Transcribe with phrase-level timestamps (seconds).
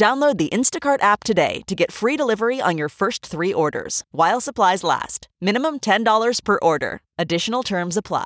[0.00, 4.40] Download the Instacart app today to get free delivery on your first three orders while
[4.40, 5.28] supplies last.
[5.42, 7.02] Minimum $10 per order.
[7.18, 8.24] Additional terms apply.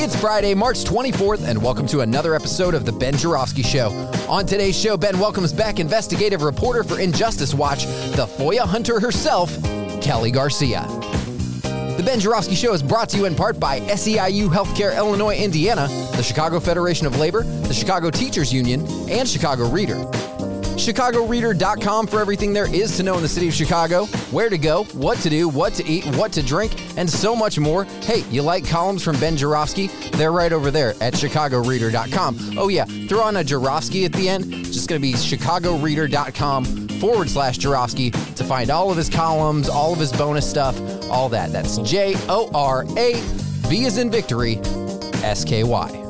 [0.00, 3.90] It's Friday, March 24th, and welcome to another episode of The Ben Joravsky Show.
[4.28, 9.52] On today's show, Ben welcomes back investigative reporter for Injustice Watch, the FOIA hunter herself,
[10.00, 10.86] Kelly Garcia.
[11.96, 15.88] The Ben Joravsky Show is brought to you in part by SEIU Healthcare Illinois, Indiana,
[16.16, 20.37] the Chicago Federation of Labor, the Chicago Teachers Union, and Chicago Reader.
[20.78, 24.84] ChicagoReader.com for everything there is to know in the city of Chicago, where to go,
[24.84, 27.84] what to do, what to eat, what to drink, and so much more.
[28.02, 29.88] Hey, you like columns from Ben Joravsky?
[30.16, 32.56] They're right over there at ChicagoReader.com.
[32.56, 34.54] Oh, yeah, throw on a Joravsky at the end.
[34.54, 39.68] It's just going to be ChicagoReader.com forward slash Joravsky to find all of his columns,
[39.68, 40.78] all of his bonus stuff,
[41.10, 41.50] all that.
[41.52, 43.14] That's J O R A
[43.68, 44.58] V is in victory,
[45.22, 46.07] S K Y.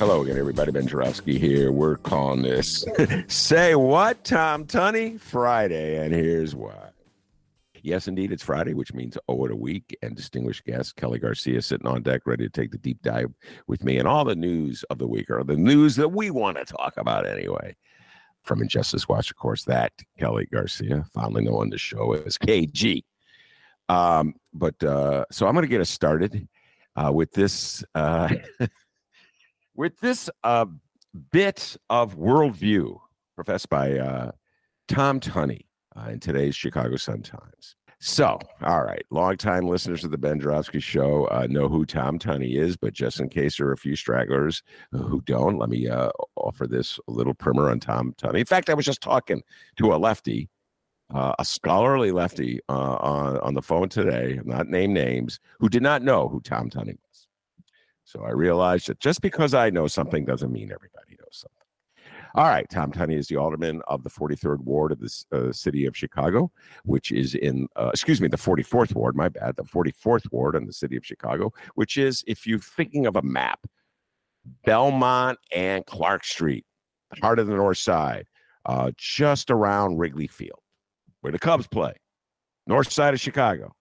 [0.00, 0.72] Hello again, everybody.
[0.72, 1.72] Ben Joravsky here.
[1.72, 2.86] We're calling this
[3.28, 6.88] Say What, Tom Tunney Friday, and here's why.
[7.82, 11.60] Yes, indeed, it's Friday, which means oh, it a week, and distinguished guest Kelly Garcia
[11.60, 13.30] sitting on deck, ready to take the deep dive
[13.66, 16.56] with me and all the news of the week, or the news that we want
[16.56, 17.76] to talk about anyway.
[18.42, 23.04] From Injustice Watch, of course, that Kelly Garcia, finally known the show as KG.
[23.90, 26.48] Um, but uh, so I'm going to get us started
[26.96, 27.84] uh, with this.
[27.94, 28.30] Uh,
[29.80, 30.66] with this uh,
[31.32, 33.00] bit of worldview
[33.34, 34.30] professed by uh,
[34.88, 35.64] Tom Tunney
[35.96, 37.76] uh, in today's Chicago Sun Times.
[37.98, 42.56] So, all right, longtime listeners of the Ben Joravsky Show uh, know who Tom Tunney
[42.56, 46.10] is, but just in case there are a few stragglers who don't, let me uh,
[46.36, 48.40] offer this little primer on Tom Tunney.
[48.40, 49.42] In fact, I was just talking
[49.78, 50.50] to a lefty,
[51.14, 56.02] uh, a scholarly lefty on, on the phone today, not name names, who did not
[56.02, 56.98] know who Tom Tunney.
[58.10, 61.56] So I realized that just because I know something doesn't mean everybody knows something.
[62.34, 65.86] All right, Tom Tunney is the alderman of the 43rd ward of the uh, city
[65.86, 66.50] of Chicago,
[66.84, 70.66] which is in, uh, excuse me, the 44th ward, my bad, the 44th ward in
[70.66, 73.64] the city of Chicago, which is, if you're thinking of a map,
[74.64, 76.64] Belmont and Clark Street,
[77.20, 78.26] heart of the north side,
[78.66, 80.60] uh, just around Wrigley Field,
[81.20, 81.94] where the Cubs play,
[82.66, 83.72] north side of Chicago.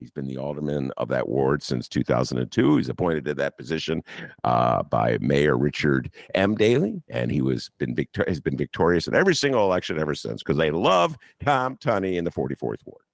[0.00, 2.78] He's been the alderman of that ward since 2002.
[2.78, 4.02] He's appointed to that position
[4.44, 6.54] uh, by Mayor Richard M.
[6.54, 10.42] Daley, and he was been victor- has been victorious in every single election ever since
[10.42, 13.04] because they love Tom Tunney in the 44th ward.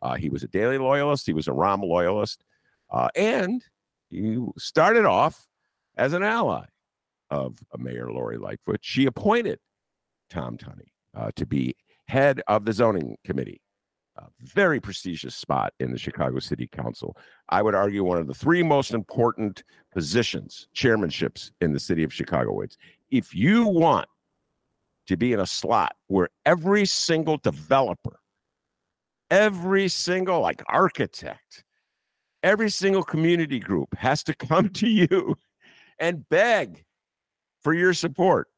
[0.00, 1.26] Uh, he was a Daley loyalist.
[1.26, 2.42] He was a Rahm loyalist,
[2.90, 3.62] uh, and
[4.08, 5.46] he started off
[5.96, 6.64] as an ally
[7.30, 8.80] of Mayor Lori Lightfoot.
[8.80, 9.58] She appointed
[10.30, 11.76] Tom Tunney uh, to be
[12.08, 13.60] head of the zoning committee
[14.16, 17.16] a very prestigious spot in the Chicago City Council.
[17.48, 22.12] I would argue one of the three most important positions, chairmanships in the city of
[22.12, 22.60] Chicago.
[22.60, 22.76] It's
[23.10, 24.08] if you want
[25.06, 28.20] to be in a slot where every single developer,
[29.30, 31.64] every single like architect,
[32.42, 35.36] every single community group has to come to you
[35.98, 36.84] and beg
[37.62, 38.48] for your support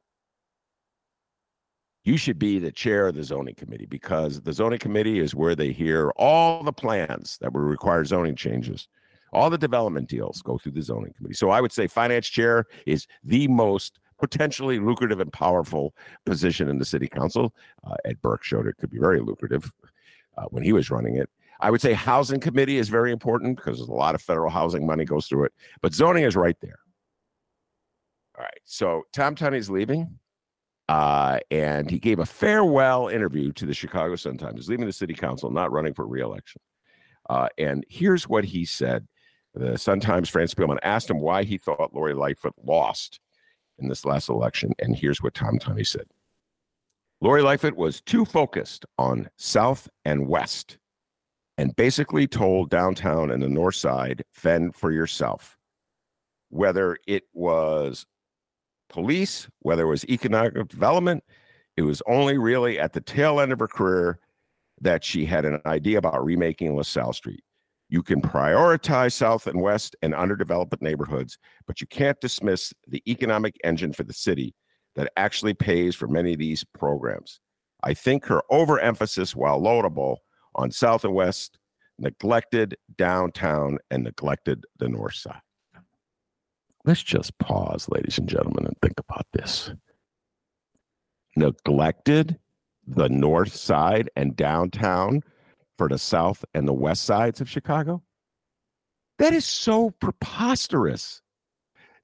[2.06, 5.56] you should be the chair of the zoning committee because the zoning committee is where
[5.56, 8.86] they hear all the plans that require zoning changes.
[9.32, 11.34] All the development deals go through the zoning committee.
[11.34, 15.94] So I would say finance chair is the most potentially lucrative and powerful
[16.24, 17.52] position in the city council.
[17.82, 19.72] Uh, Ed Burke showed it could be very lucrative
[20.38, 21.28] uh, when he was running it.
[21.58, 25.04] I would say housing committee is very important because a lot of federal housing money
[25.04, 26.78] goes through it, but zoning is right there.
[28.38, 28.60] All right.
[28.64, 30.20] So Tom Tunney's leaving.
[30.88, 34.56] Uh, and he gave a farewell interview to the Chicago Sun Times.
[34.56, 36.60] He's leaving the city council, not running for reelection.
[37.28, 39.06] Uh, and here's what he said.
[39.54, 43.20] The Sun Times, Francis Spielman asked him why he thought Lori Lightfoot lost
[43.78, 44.72] in this last election.
[44.78, 46.06] And here's what Tom Tunney said.
[47.20, 50.78] Lori Lightfoot was too focused on South and West
[51.58, 55.56] and basically told downtown and the North Side, fend for yourself.
[56.50, 58.06] Whether it was
[58.88, 61.24] police, whether it was economic development.
[61.76, 64.18] It was only really at the tail end of her career
[64.80, 67.42] that she had an idea about remaking LaSalle Street.
[67.88, 73.56] You can prioritize South and West and underdeveloped neighborhoods, but you can't dismiss the economic
[73.62, 74.54] engine for the city
[74.96, 77.40] that actually pays for many of these programs.
[77.84, 80.22] I think her overemphasis, while laudable,
[80.54, 81.58] on South and West
[81.98, 85.40] neglected downtown and neglected the North Side.
[86.86, 89.72] Let's just pause, ladies and gentlemen, and think about this.
[91.34, 92.38] Neglected
[92.86, 95.22] the North Side and downtown
[95.76, 98.04] for the South and the West sides of Chicago?
[99.18, 101.22] That is so preposterous.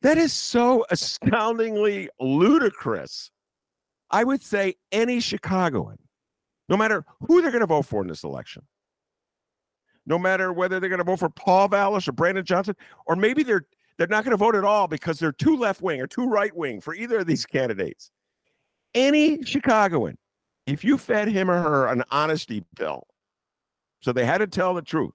[0.02, 3.30] That is so astoundingly ludicrous.
[4.10, 5.98] I would say any Chicagoan,
[6.68, 8.62] no matter who they're going to vote for in this election,
[10.06, 12.74] no matter whether they're going to vote for Paul Vallas or Brandon Johnson,
[13.06, 16.00] or maybe they're they're not going to vote at all because they're too left wing
[16.00, 18.10] or too right wing for either of these candidates.
[18.94, 20.16] Any Chicagoan,
[20.66, 23.06] if you fed him or her an honesty bill,
[24.00, 25.14] so they had to tell the truth.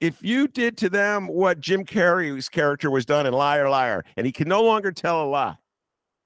[0.00, 4.26] If you did to them what Jim Carrey's character was done in Liar Liar, and
[4.26, 5.56] he can no longer tell a lie,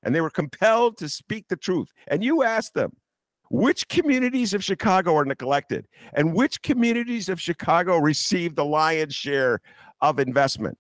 [0.03, 2.93] and they were compelled to speak the truth, and you asked them,
[3.51, 9.61] which communities of Chicago are neglected and which communities of Chicago receive the lion's share
[10.01, 10.79] of investment?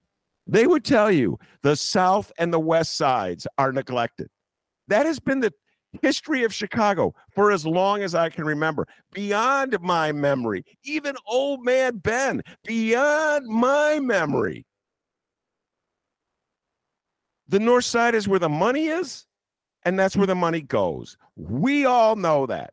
[0.50, 4.28] They would tell you the South and the West sides are neglected.
[4.88, 5.52] That has been the
[6.02, 11.64] history of Chicago for as long as I can remember, beyond my memory, even old
[11.64, 14.66] man Ben, beyond my memory.
[17.48, 19.26] The North Side is where the money is,
[19.84, 21.16] and that's where the money goes.
[21.36, 22.72] We all know that.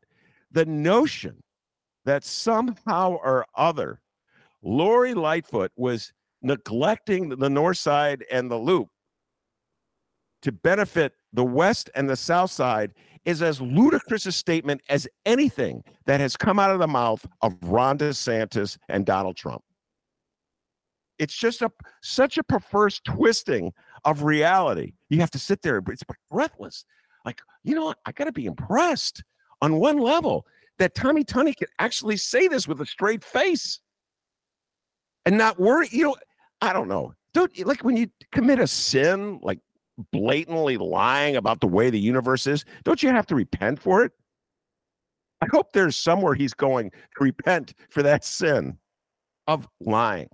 [0.51, 1.43] The notion
[2.05, 4.01] that somehow or other
[4.63, 6.11] Lori Lightfoot was
[6.41, 8.89] neglecting the North Side and the Loop
[10.41, 12.93] to benefit the West and the South Side
[13.25, 17.55] is as ludicrous a statement as anything that has come out of the mouth of
[17.61, 19.63] Ron DeSantis and Donald Trump.
[21.19, 23.73] It's just a such a perverse twisting
[24.05, 24.93] of reality.
[25.09, 26.85] You have to sit there, it's breathless.
[27.25, 29.23] Like, you know, I got to be impressed
[29.61, 30.45] on one level
[30.77, 33.79] that Tommy Tunney can actually say this with a straight face
[35.25, 35.89] and not worry.
[35.91, 36.15] You know,
[36.61, 37.13] I don't know.
[37.33, 39.59] Don't like when you commit a sin, like
[40.11, 44.11] blatantly lying about the way the universe is, don't you have to repent for it?
[45.41, 48.77] I hope there's somewhere he's going to repent for that sin
[49.47, 50.29] of lying.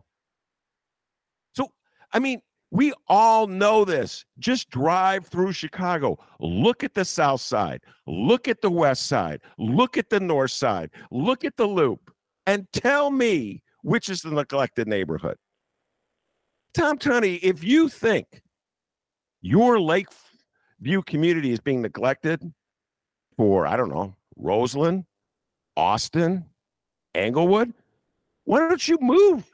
[1.54, 1.72] So,
[2.14, 2.42] I mean,
[2.72, 4.26] we all know this.
[4.40, 6.18] Just drive through Chicago.
[6.40, 7.82] Look at the south side.
[8.08, 9.42] Look at the west side.
[9.60, 10.90] Look at the north side.
[11.12, 12.12] Look at the loop
[12.46, 15.38] and tell me which is the neglected neighborhood.
[16.74, 18.42] Tom Tunney, if you think
[19.42, 22.42] your Lakeview community is being neglected
[23.38, 25.06] for, I don't know, Roseland,
[25.78, 26.46] Austin,
[27.14, 27.74] Englewood.
[28.46, 29.50] Why don't you move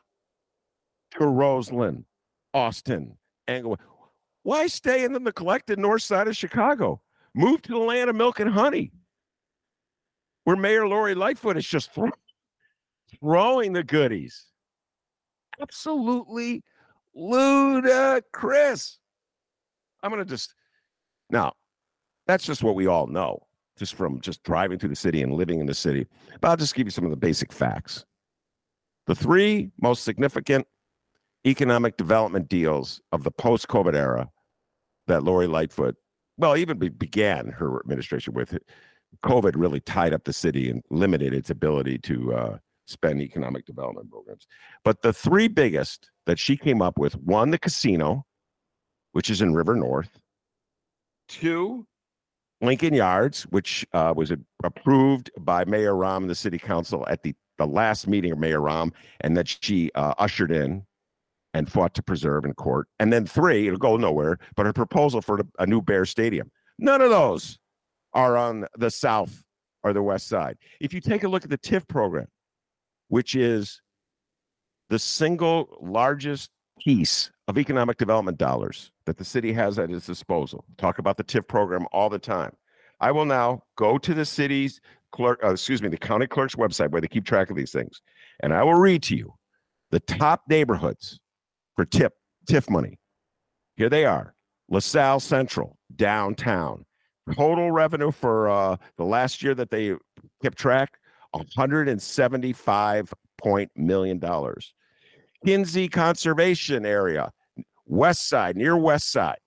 [1.11, 2.05] to Roseland,
[2.53, 3.17] Austin,
[3.47, 3.79] Englewood?
[4.43, 7.01] Why stay in the neglected north side of Chicago?
[7.35, 8.91] Move to the land of milk and honey,
[10.45, 11.91] where Mayor Lori Lightfoot is just
[13.21, 14.45] throwing the goodies.
[15.61, 16.63] Absolutely
[17.15, 18.99] ludicrous.
[20.01, 20.53] I'm going to just
[21.29, 21.53] now,
[22.27, 23.47] that's just what we all know,
[23.77, 26.07] just from just driving through the city and living in the city.
[26.41, 28.05] But I'll just give you some of the basic facts.
[29.07, 30.67] The three most significant
[31.45, 34.29] economic development deals of the post COVID era
[35.07, 35.95] that Lori Lightfoot,
[36.37, 38.57] well, even be, began her administration with,
[39.23, 42.57] COVID really tied up the city and limited its ability to uh,
[42.89, 44.47] spend economic development programs.
[44.83, 48.25] But the three biggest that she came up with one, the casino,
[49.11, 50.19] which is in River North.
[51.27, 51.85] Two,
[52.61, 54.31] Lincoln Yards, which uh, was
[54.63, 58.59] approved by Mayor Rahm and the city council at the, the last meeting of Mayor
[58.59, 58.91] Rahm,
[59.21, 60.83] and that she uh, ushered in
[61.53, 62.87] and fought to preserve in court.
[62.99, 66.51] And then three, it'll go nowhere, but a proposal for a new Bear Stadium.
[66.77, 67.57] None of those
[68.13, 69.43] are on the south
[69.83, 70.57] or the west side.
[70.79, 72.27] If you take a look at the TIF program,
[73.09, 73.81] which is
[74.89, 76.49] the single largest
[76.79, 80.63] piece of economic development dollars that the city has at its disposal.
[80.77, 82.55] Talk about the TIF program all the time.
[82.99, 84.79] I will now go to the city's
[85.11, 88.01] clerk, uh, excuse me, the county clerk's website where they keep track of these things,
[88.41, 89.33] and I will read to you
[89.91, 91.19] the top neighborhoods
[91.75, 92.13] for TIP
[92.47, 92.99] TIF money.
[93.75, 94.35] Here they are:
[94.69, 96.85] LaSalle Central, downtown.
[97.35, 99.95] Total revenue for uh, the last year that they
[100.41, 100.98] kept track:
[101.31, 104.73] 175 point million dollars.
[105.45, 107.31] Kinzie Conservation Area,
[107.85, 109.39] West Side, near West Side.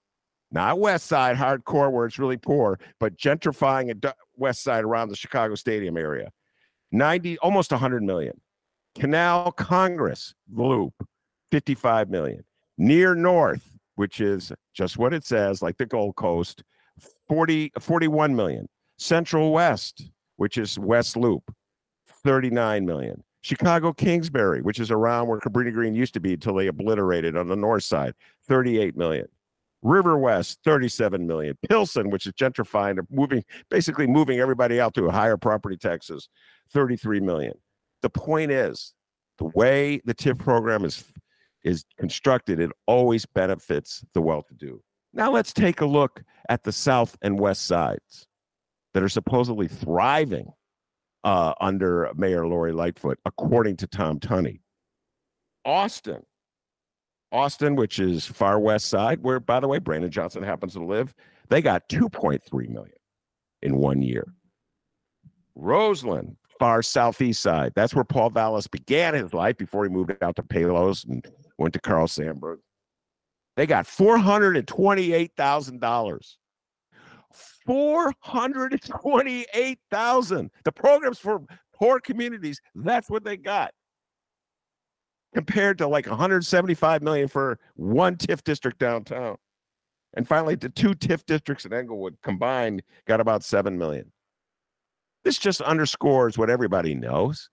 [0.50, 5.16] Not West Side hardcore where it's really poor, but gentrifying a West Side around the
[5.16, 6.30] Chicago Stadium area.
[6.92, 8.38] 90, almost 100 million.
[8.94, 10.92] Canal Congress Loop,
[11.50, 12.44] 55 million.
[12.76, 16.62] Near North, which is just what it says, like the Gold Coast,
[17.28, 18.68] 40, 41 million.
[18.98, 21.50] Central West, which is West Loop,
[22.25, 23.23] 39 million.
[23.43, 27.49] Chicago Kingsbury, which is around where Cabrini Green used to be until they obliterated on
[27.49, 28.14] the north side,
[28.47, 29.26] 38 million.
[29.83, 31.59] River West, 37 million.
[31.69, 36.29] Pilsen, which is gentrifying, moving, basically moving everybody out to higher property taxes,
[36.73, 37.55] 33 million.
[38.02, 38.95] The point is,
[39.38, 41.05] the way the TIF program is
[41.64, 44.83] is constructed, it always benefits the well-to-do.
[45.12, 48.26] Now let's take a look at the south and west sides
[48.95, 50.52] that are supposedly thriving
[51.25, 54.61] uh, under Mayor Lori Lightfoot, according to Tom Tunney.
[55.64, 56.23] Austin,
[57.31, 61.14] Austin, which is far west side, where by the way Brandon Johnson happens to live,
[61.49, 62.97] they got 2.3 million
[63.62, 64.26] in one year.
[65.55, 70.37] Roseland, far southeast side, that's where Paul Vallas began his life before he moved out
[70.37, 71.25] to Palos and
[71.59, 72.59] went to Carl Sandburg.
[73.57, 76.38] They got four hundred and twenty-eight thousand dollars.
[77.66, 80.50] Four hundred and twenty-eight thousand.
[80.64, 81.42] The programs for
[81.74, 82.60] poor communities.
[82.74, 83.72] That's what they got.
[85.34, 89.36] Compared to like 175 million for one TIF district downtown.
[90.14, 94.12] And finally, the two TIF districts in Englewood combined got about 7 million.
[95.24, 97.48] This just underscores what everybody knows.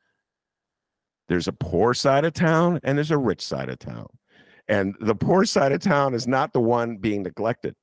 [1.29, 4.07] There's a poor side of town and there's a rich side of town.
[4.67, 7.75] And the poor side of town is not the one being neglected.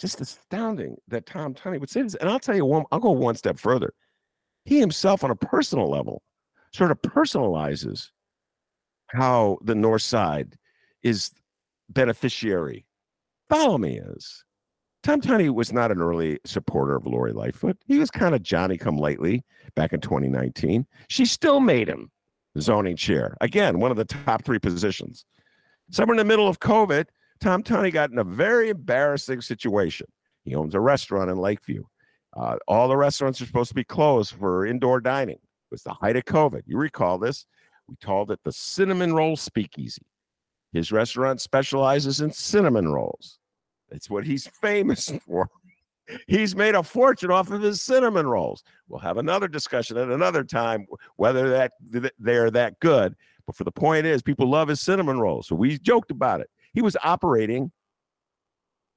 [0.00, 2.14] Just astounding that Tom Tunney would say this.
[2.16, 3.92] And I'll tell you one, I'll go one step further.
[4.64, 6.22] He himself, on a personal level,
[6.72, 8.10] sort of personalizes
[9.08, 10.56] how the North Side
[11.02, 11.30] is
[11.88, 12.86] beneficiary.
[13.48, 14.44] Follow me is.
[15.02, 17.76] Tom Tunney was not an early supporter of Lori Lightfoot.
[17.86, 19.44] He was kind of Johnny come lately
[19.76, 20.86] back in 2019.
[21.08, 22.10] She still made him
[22.58, 23.36] zoning chair.
[23.42, 25.26] Again, one of the top three positions.
[25.90, 27.04] Somewhere in the middle of COVID,
[27.44, 30.06] Tom Tunney got in a very embarrassing situation.
[30.46, 31.84] He owns a restaurant in Lakeview.
[32.34, 35.34] Uh, all the restaurants are supposed to be closed for indoor dining.
[35.36, 36.62] It was the height of COVID.
[36.64, 37.44] You recall this?
[37.86, 40.06] We called it the Cinnamon Roll Speakeasy.
[40.72, 43.38] His restaurant specializes in cinnamon rolls.
[43.90, 45.50] It's what he's famous for.
[46.26, 48.64] He's made a fortune off of his cinnamon rolls.
[48.88, 50.86] We'll have another discussion at another time
[51.16, 51.72] whether that
[52.18, 53.14] they're that good.
[53.46, 55.46] But for the point is, people love his cinnamon rolls.
[55.46, 56.48] So we joked about it.
[56.74, 57.72] He was operating.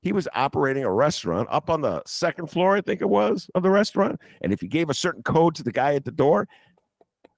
[0.01, 3.63] He was operating a restaurant up on the second floor, I think it was, of
[3.63, 4.19] the restaurant.
[4.41, 6.47] And if you gave a certain code to the guy at the door,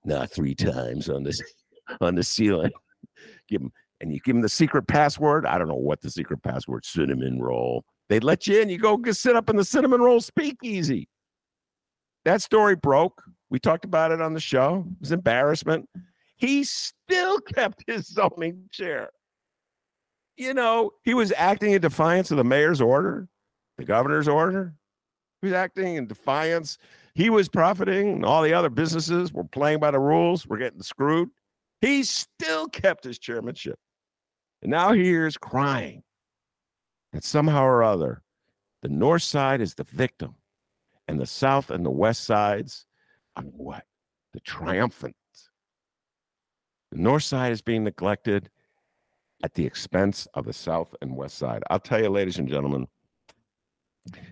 [0.06, 1.42] not three times on this
[2.02, 2.72] on the ceiling,
[3.48, 5.46] give him and you give him the secret password.
[5.46, 7.84] I don't know what the secret password, cinnamon roll.
[8.08, 8.70] They let you in.
[8.70, 11.10] You go sit up in the cinnamon roll speakeasy.
[12.26, 13.22] That story broke.
[13.50, 14.86] We talked about it on the show.
[14.88, 15.90] It was embarrassment.
[16.38, 19.10] He still kept his zoning chair.
[20.40, 23.28] You know, he was acting in defiance of the mayor's order,
[23.78, 24.74] the governor's order.
[25.42, 26.78] He was acting in defiance.
[27.14, 28.14] He was profiting.
[28.14, 30.48] and All the other businesses were playing by the rules.
[30.48, 31.30] We're getting screwed.
[31.82, 33.78] He still kept his chairmanship.
[34.62, 36.04] And now he is crying
[37.12, 38.22] that somehow or other,
[38.82, 40.36] the north side is the victim,
[41.10, 42.86] and the south and the west sides
[43.36, 43.84] are what?
[44.32, 45.18] The triumphant.
[46.92, 48.50] The north side is being neglected
[49.44, 51.64] at the expense of the south and west side.
[51.70, 52.88] I'll tell you, ladies and gentlemen,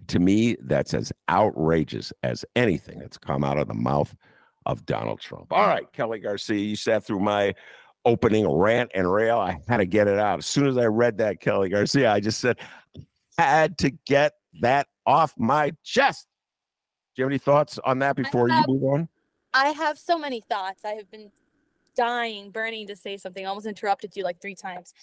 [0.08, 4.14] to me, that's as outrageous as anything that's come out of the mouth
[4.66, 5.52] of Donald Trump.
[5.52, 7.54] All right, Kelly Garcia, you sat through my
[8.06, 9.38] opening rant and rail.
[9.40, 10.40] I had to get it out.
[10.40, 12.58] As soon as I read that, Kelly Garcia, I just said,
[13.38, 16.28] had to get that off my chest.
[17.16, 19.10] Do you have any thoughts on that before have, you move on?
[19.54, 20.84] I have so many thoughts.
[20.86, 21.32] I have been
[21.98, 23.46] dying, burning to say something.
[23.46, 24.94] I almost interrupted you like three times.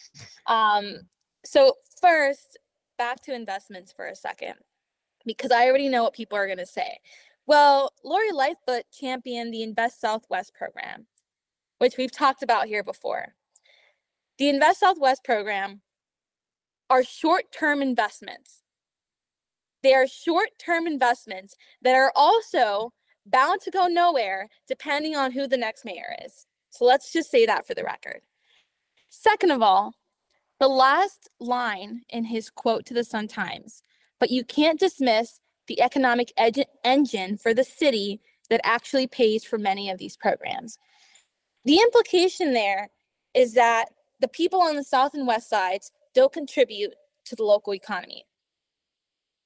[0.47, 1.01] Um,
[1.45, 2.59] so first,
[2.97, 4.55] back to investments for a second,
[5.27, 6.99] because I already know what people are going to say.
[7.47, 11.07] Well, Lori Lightfoot championed the Invest Southwest program
[11.79, 13.35] which we've talked about here before.
[14.39, 15.83] The Invest Southwest program
[16.91, 18.63] are short term investments.
[19.83, 22.93] They are short term investments that are also
[23.27, 26.47] bound to go nowhere depending on who the next mayor is.
[26.75, 28.21] So let's just say that for the record.
[29.09, 29.95] Second of all,
[30.59, 33.83] the last line in his quote to the Sun Times,
[34.19, 35.39] but you can't dismiss
[35.69, 36.33] the economic
[36.85, 40.79] engine for the city that actually pays for many of these programs.
[41.65, 42.91] The implication there
[43.35, 43.87] is that
[44.21, 46.95] the people on the south and west sides don't contribute
[47.27, 48.25] to the local economy.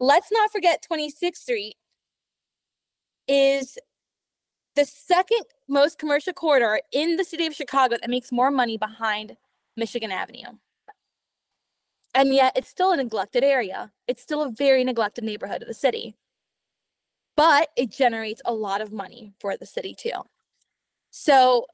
[0.01, 1.77] Let's not forget 26th Street
[3.27, 3.79] is
[4.77, 9.37] the second most commercial corridor in the city of Chicago that makes more money behind
[9.77, 10.59] Michigan Avenue.
[12.15, 13.93] And yet it's still a neglected area.
[14.07, 16.17] It's still a very neglected neighborhood of the city.
[17.37, 20.25] But it generates a lot of money for the city too.
[21.11, 21.67] So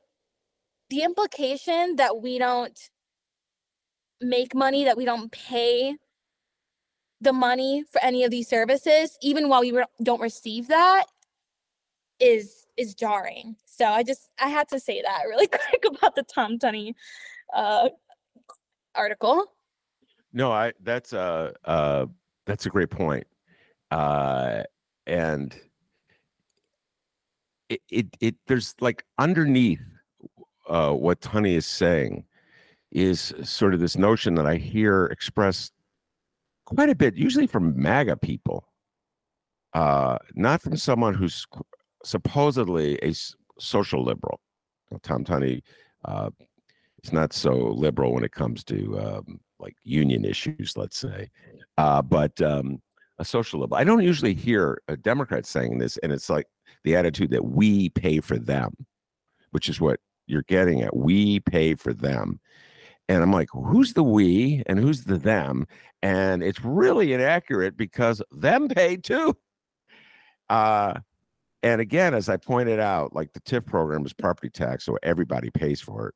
[0.90, 2.78] the implication that we don't
[4.20, 5.96] make money, that we don't pay
[7.20, 11.06] the money for any of these services, even while we re- don't receive that,
[12.20, 13.56] is is jarring.
[13.66, 16.94] So I just I had to say that really quick about the Tom Tunney
[17.54, 17.90] uh,
[18.94, 19.44] article.
[20.32, 22.06] No, I that's a uh,
[22.46, 23.26] that's a great point.
[23.90, 24.64] Uh,
[25.06, 25.54] and
[27.68, 29.80] it, it it there's like underneath
[30.68, 32.24] uh, what Tunney is saying
[32.90, 35.72] is sort of this notion that I hear expressed
[36.64, 38.64] quite a bit, usually from MAGA people,
[39.74, 41.46] uh, not from someone who's
[42.04, 43.12] supposedly a
[43.58, 44.40] social liberal.
[45.02, 45.62] Tom Tunney
[46.04, 46.30] uh,
[47.02, 51.30] is not so liberal when it comes to um, like union issues, let's say,
[51.78, 52.80] uh, but um,
[53.18, 53.80] a social liberal.
[53.80, 56.46] I don't usually hear a Democrat saying this, and it's like
[56.84, 58.72] the attitude that we pay for them,
[59.50, 60.96] which is what you're getting at.
[60.96, 62.40] We pay for them.
[63.08, 65.66] And I'm like, who's the we and who's the them?
[66.02, 69.36] And it's really inaccurate because them pay too.
[70.48, 70.94] Uh,
[71.64, 75.48] and again, as I pointed out, like the TIF program is property tax, so everybody
[75.48, 76.14] pays for it.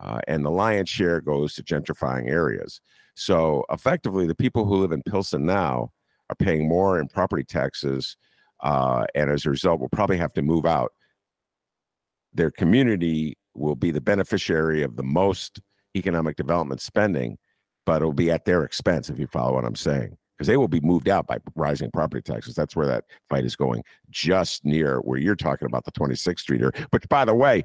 [0.00, 2.80] Uh, and the lion's share goes to gentrifying areas.
[3.16, 5.90] So effectively, the people who live in Pilsen now
[6.30, 8.16] are paying more in property taxes,
[8.62, 10.92] uh, and as a result, will probably have to move out.
[12.32, 15.60] Their community will be the beneficiary of the most
[15.96, 17.36] economic development spending,
[17.84, 20.68] but it'll be at their expense, if you follow what I'm saying because they will
[20.68, 22.54] be moved out by rising property taxes.
[22.54, 26.62] That's where that fight is going, just near where you're talking about the 26th Street.
[26.92, 27.64] But by the way,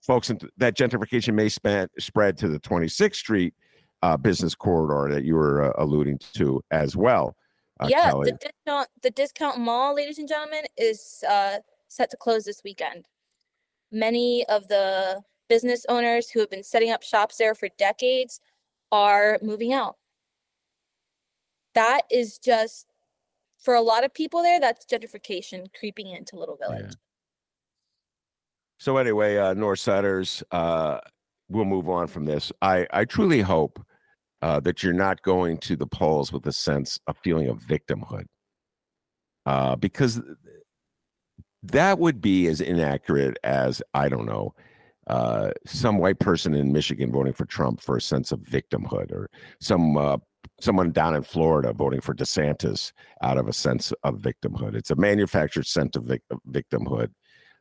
[0.00, 3.54] folks, that gentrification may span, spread to the 26th Street
[4.02, 7.36] uh, business corridor that you were uh, alluding to as well.
[7.80, 8.30] Uh, yeah, Kelly.
[8.30, 13.06] the discount the discount mall, ladies and gentlemen, is uh, set to close this weekend.
[13.92, 18.40] Many of the business owners who have been setting up shops there for decades
[18.90, 19.96] are moving out
[21.76, 22.86] that is just
[23.58, 26.86] for a lot of people there that's gentrification creeping into little village.
[26.88, 26.94] Yeah.
[28.78, 30.98] so anyway uh northsiders uh
[31.48, 32.50] we'll move on from this.
[32.60, 33.80] I i truly hope
[34.42, 38.24] uh that you're not going to the polls with a sense of feeling of victimhood.
[39.44, 40.20] Uh because
[41.62, 44.54] that would be as inaccurate as i don't know
[45.08, 49.30] uh, some white person in Michigan voting for Trump for a sense of victimhood, or
[49.60, 50.16] some uh,
[50.60, 52.92] someone down in Florida voting for DeSantis
[53.22, 54.74] out of a sense of victimhood.
[54.74, 57.10] It's a manufactured sense of vic- victimhood,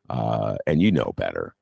[0.10, 1.56] uh, and you know better.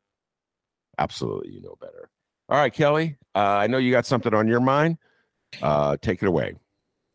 [0.99, 2.09] Absolutely, you know better.
[2.49, 3.17] All right, Kelly.
[3.35, 4.97] Uh, I know you got something on your mind.
[5.61, 6.53] Uh, take it away.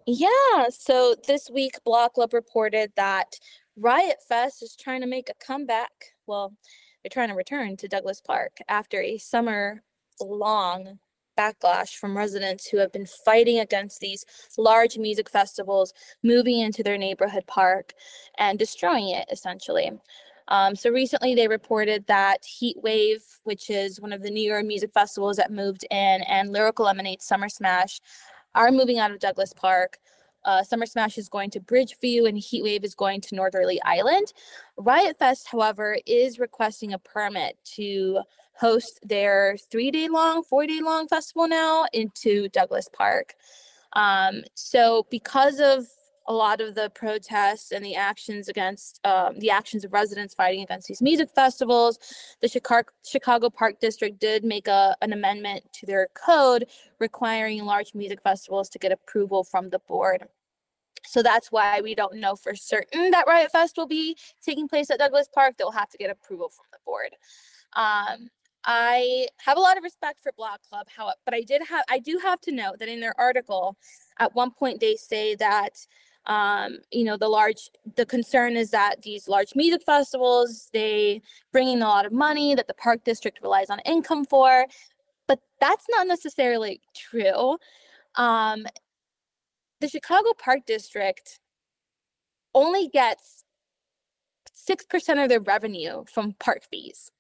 [0.07, 0.69] Yeah.
[0.71, 3.39] So this week, Block Club reported that
[3.77, 5.93] Riot Fest is trying to make a comeback.
[6.27, 6.55] Well,
[7.03, 9.83] they're trying to return to Douglas Park after a summer
[10.21, 10.99] long
[11.39, 16.99] backlash from residents who have been fighting against these large music festivals moving into their
[16.99, 17.93] neighborhood park
[18.39, 19.93] and destroying it essentially.
[20.49, 24.65] Um, so recently they reported that Heat Wave, which is one of the New York
[24.65, 28.01] music festivals that moved in, and Lyrical Lemonade Summer Smash
[28.55, 29.99] are moving out of Douglas Park.
[30.45, 34.33] Uh, Summer Smash is going to Bridgeview and Heatwave is going to Northerly Island.
[34.79, 38.21] Riot Fest, however, is requesting a permit to
[38.59, 43.35] host their three day long, four day long festival now into Douglas Park.
[43.95, 45.87] Um, so, because of
[46.27, 50.63] a lot of the protests and the actions against um, the actions of residents fighting
[50.63, 51.99] against these music festivals,
[52.43, 56.67] the Chicago, Chicago Park District did make a, an amendment to their code
[56.99, 60.25] requiring large music festivals to get approval from the board.
[61.07, 64.91] So that's why we don't know for certain that Riot Fest will be taking place
[64.91, 65.55] at Douglas Park.
[65.57, 67.17] They'll have to get approval from the board.
[67.75, 68.29] Um,
[68.71, 71.99] I have a lot of respect for Block Club, how, but I did have I
[71.99, 73.79] do have to note that in their article,
[74.19, 75.87] at one point they say that
[76.27, 81.69] um, you know the large the concern is that these large music festivals they bring
[81.69, 84.67] in a lot of money that the park district relies on income for,
[85.27, 87.57] but that's not necessarily true.
[88.17, 88.67] Um,
[89.81, 91.41] the Chicago Park District
[92.55, 93.45] only gets
[94.69, 97.13] 6% of their revenue from park fees.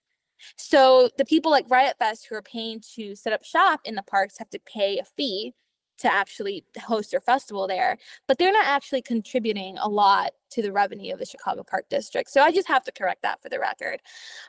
[0.56, 4.02] So the people like Riot Fest who are paying to set up shop in the
[4.02, 5.54] parks have to pay a fee
[5.98, 10.72] to actually host their festival there, but they're not actually contributing a lot to the
[10.72, 12.30] revenue of the Chicago Park District.
[12.30, 14.00] So I just have to correct that for the record.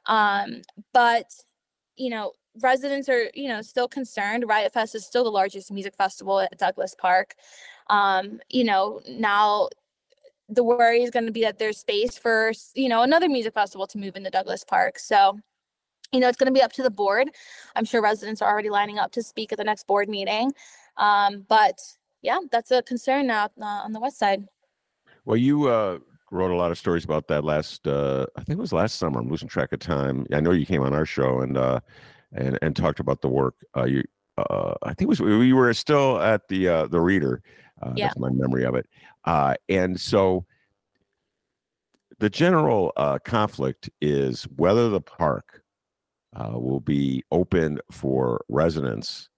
[0.06, 0.62] Um,
[0.93, 1.25] but
[1.97, 4.45] you know, residents are you know still concerned.
[4.47, 7.36] Riot Fest is still the largest music festival at Douglas Park.
[7.89, 9.69] Um, you know, now
[10.47, 13.88] the worry is going to be that there's space for you know another music festival
[13.88, 14.99] to move into Douglas Park.
[14.99, 15.39] So
[16.12, 17.30] you know it's going to be up to the board.
[17.76, 20.54] I'm sure residents are already lining up to speak at the next board meeting.
[20.98, 21.80] Um, but
[22.22, 24.45] yeah, that's a concern now uh, on the west side.
[25.26, 26.00] Well, you uh,
[26.32, 27.88] wrote a lot of stories about that last.
[27.88, 29.19] Uh, I think it was last summer.
[29.19, 30.26] I'm losing track of time.
[30.34, 31.80] I know you came on our show and uh,
[32.34, 33.56] and and talked about the work.
[33.76, 34.04] Uh, you,
[34.38, 37.41] uh, I think it was we were still at the uh, the reader.
[37.82, 38.08] Uh, Yeah.
[38.08, 38.88] That's my memory of it.
[39.24, 40.45] Uh, and so
[42.19, 45.63] the general uh, conflict is whether the park
[46.36, 49.30] uh, will be open for residents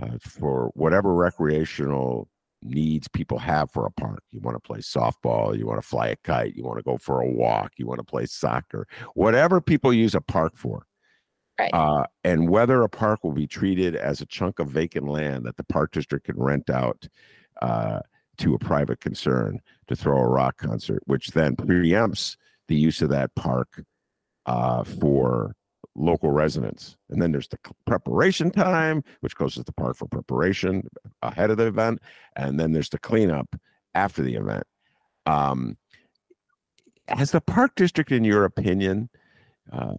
[0.00, 2.28] uh, for whatever recreational
[2.62, 4.22] needs people have for a park.
[4.30, 6.96] You want to play softball, you want to fly a kite, you want to go
[6.96, 10.86] for a walk, you want to play soccer, whatever people use a park for.
[11.58, 11.70] Right.
[11.74, 15.56] Uh, and whether a park will be treated as a chunk of vacant land that
[15.58, 17.06] the park district can rent out
[17.60, 18.00] uh,
[18.38, 22.36] to a private concern to throw a rock concert, which then preempts
[22.68, 23.84] the use of that park
[24.46, 25.54] uh, for
[25.94, 26.96] local residents.
[27.08, 30.88] And then there's the preparation time, which goes to the park for preparation
[31.22, 32.00] ahead of the event,
[32.36, 33.56] and then there's the cleanup
[33.94, 34.64] after the event.
[35.26, 35.76] Um,
[37.08, 39.10] has the park district, in your opinion,
[39.72, 39.94] uh,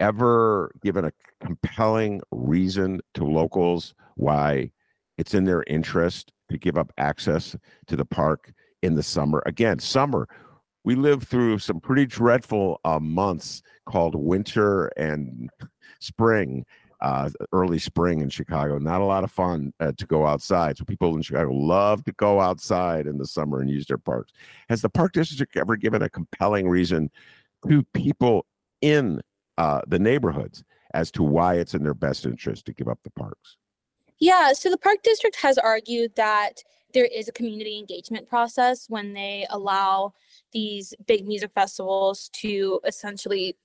[0.00, 4.70] ever given a compelling reason to locals why
[5.18, 7.56] it's in their interest to give up access
[7.86, 9.42] to the park in the summer?
[9.46, 10.28] Again, summer.
[10.84, 15.48] We lived through some pretty dreadful uh, months called winter and
[15.98, 16.66] spring,
[17.00, 18.78] uh, early spring in Chicago.
[18.78, 20.76] Not a lot of fun uh, to go outside.
[20.76, 24.32] So people in Chicago love to go outside in the summer and use their parks.
[24.68, 27.10] Has the park district ever given a compelling reason
[27.66, 28.44] to people
[28.82, 29.22] in
[29.56, 33.10] uh, the neighborhoods as to why it's in their best interest to give up the
[33.10, 33.56] parks?
[34.20, 39.12] Yeah, so the park district has argued that there is a community engagement process when
[39.12, 40.12] they allow
[40.52, 43.56] these big music festivals to essentially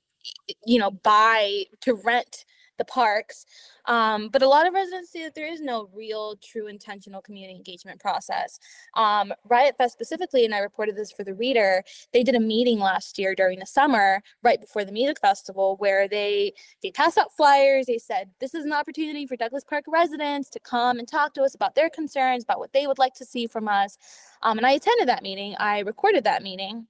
[0.66, 2.46] you know buy to rent
[2.80, 3.46] the parks
[3.86, 7.56] um, but a lot of residents say that there is no real true intentional community
[7.56, 8.60] engagement process
[8.96, 12.80] um, riot fest specifically and i reported this for the reader they did a meeting
[12.80, 17.36] last year during the summer right before the music festival where they they passed out
[17.36, 17.86] flyers.
[17.86, 21.44] They said, This is an opportunity for Douglas Park residents to come and talk to
[21.44, 23.98] us about their concerns, about what they would like to see from us.
[24.42, 26.88] Um, and I attended that meeting, I recorded that meeting.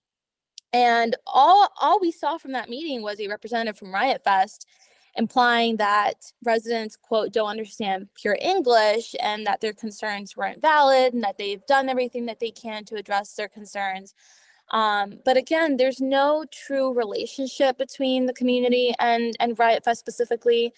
[0.72, 4.68] And all, all we saw from that meeting was a representative from Riot Fest
[5.16, 11.24] implying that residents, quote, don't understand pure English and that their concerns weren't valid and
[11.24, 14.14] that they've done everything that they can to address their concerns.
[14.72, 20.74] Um, but again, there's no true relationship between the community and and Riot Fest specifically.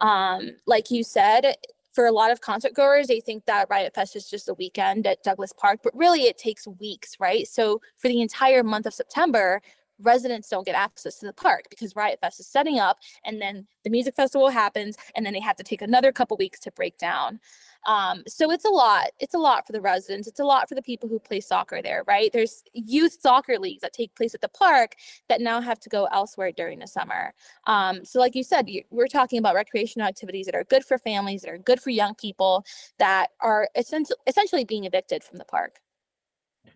[0.00, 1.54] Um, like you said,
[1.92, 5.06] for a lot of concert goers, they think that Riot Fest is just a weekend
[5.06, 7.48] at Douglas Park, but really it takes weeks, right?
[7.48, 9.62] So for the entire month of September,
[10.00, 13.66] residents don't get access to the park because Riot Fest is setting up and then
[13.84, 16.98] the music festival happens and then they have to take another couple weeks to break
[16.98, 17.40] down.
[17.86, 19.10] Um, so it's a lot.
[19.20, 20.26] It's a lot for the residents.
[20.26, 22.32] It's a lot for the people who play soccer there, right?
[22.32, 24.96] There's youth soccer leagues that take place at the park
[25.28, 27.32] that now have to go elsewhere during the summer.
[27.66, 31.42] Um, so, like you said, we're talking about recreational activities that are good for families,
[31.42, 32.64] that are good for young people,
[32.98, 35.80] that are essentially essentially being evicted from the park.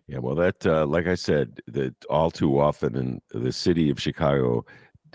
[0.07, 4.01] Yeah, well, that, uh, like I said, that all too often in the city of
[4.01, 4.65] Chicago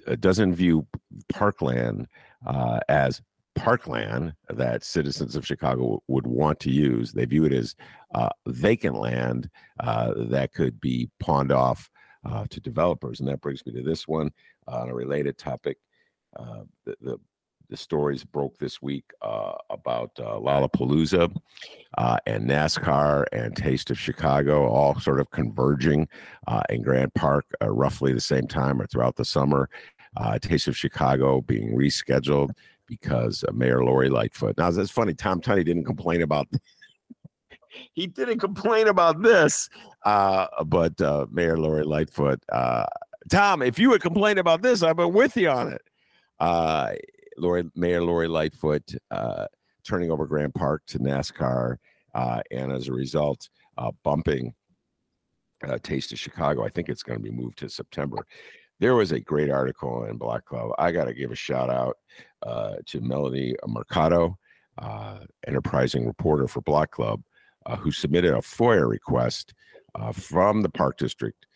[0.07, 0.87] uh, doesn't view
[1.33, 2.09] parkland
[2.47, 3.21] uh, as
[3.55, 7.13] parkland that citizens of Chicago would want to use.
[7.13, 7.75] They view it as
[8.15, 11.91] uh, vacant land uh, that could be pawned off
[12.25, 13.21] uh, to developers.
[13.21, 14.31] And that brings me to this one
[14.67, 15.79] on a related topic.
[16.85, 17.19] The
[17.69, 21.35] the stories broke this week uh, about uh, Lollapalooza
[21.99, 26.09] uh, and NASCAR and Taste of Chicago all sort of converging
[26.47, 29.69] uh, in Grant Park uh, roughly the same time or throughout the summer.
[30.17, 32.51] Uh, Taste of Chicago being rescheduled
[32.87, 34.57] because Mayor Lori Lightfoot.
[34.57, 35.15] Now, that's funny.
[35.15, 36.47] Tom Tunney didn't complain about.
[37.93, 39.69] he didn't complain about this,
[40.05, 42.41] uh, but uh, Mayor Lori Lightfoot.
[42.51, 42.87] Uh,
[43.31, 45.83] Tom, if you had complained about this, I've been with you on it.
[47.39, 49.47] Lori, Mayor Lori Lightfoot uh,
[49.85, 51.77] turning over Grant Park to NASCAR,
[52.15, 54.55] uh, and as a result, uh, bumping
[55.67, 56.65] uh, Taste of Chicago.
[56.65, 58.27] I think it's going to be moved to September.
[58.79, 60.71] There was a great article in Block Club.
[60.79, 61.97] I got to give a shout out
[62.43, 64.37] uh, to Melody Mercado,
[65.47, 67.23] enterprising reporter for Block Club,
[67.79, 69.55] who submitted a FOIA request
[70.13, 71.47] from the Park District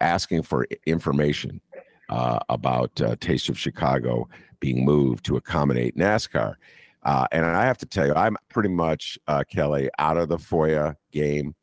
[0.00, 1.60] asking for information
[2.08, 4.28] uh, about uh, Taste of Chicago
[4.60, 6.54] being moved to accommodate NASCAR.
[7.02, 10.38] Uh, and I have to tell you, I'm pretty much uh, Kelly out of the
[10.38, 11.54] FOIA game.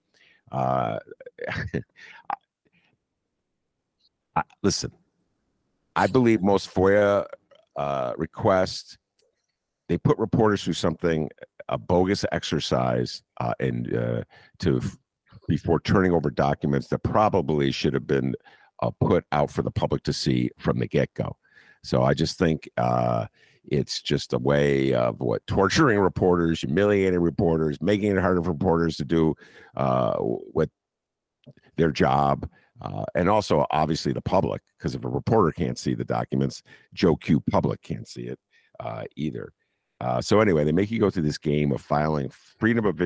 [0.51, 0.99] Uh,
[4.35, 4.91] I, listen,
[5.95, 7.25] I believe most FOIA
[7.75, 8.97] uh, requests
[9.89, 11.29] they put reporters through something
[11.67, 13.21] a bogus exercise
[13.59, 13.87] and
[14.59, 14.81] to
[15.47, 18.33] before turning over documents that probably should have been
[18.83, 21.35] uh, put out for the public to see from the get go.
[21.83, 23.27] So I just think uh,
[23.65, 28.97] it's just a way of what torturing reporters, humiliating reporters, making it harder for reporters
[28.97, 29.35] to do
[29.75, 30.69] uh, what
[31.77, 32.49] their job.
[32.81, 37.15] Uh, and also, obviously, the public, because if a reporter can't see the documents, Joe
[37.15, 38.39] Q public can't see it
[38.79, 39.53] uh, either.
[40.01, 42.99] Uh, so anyway, they make you go through this game of filing freedom of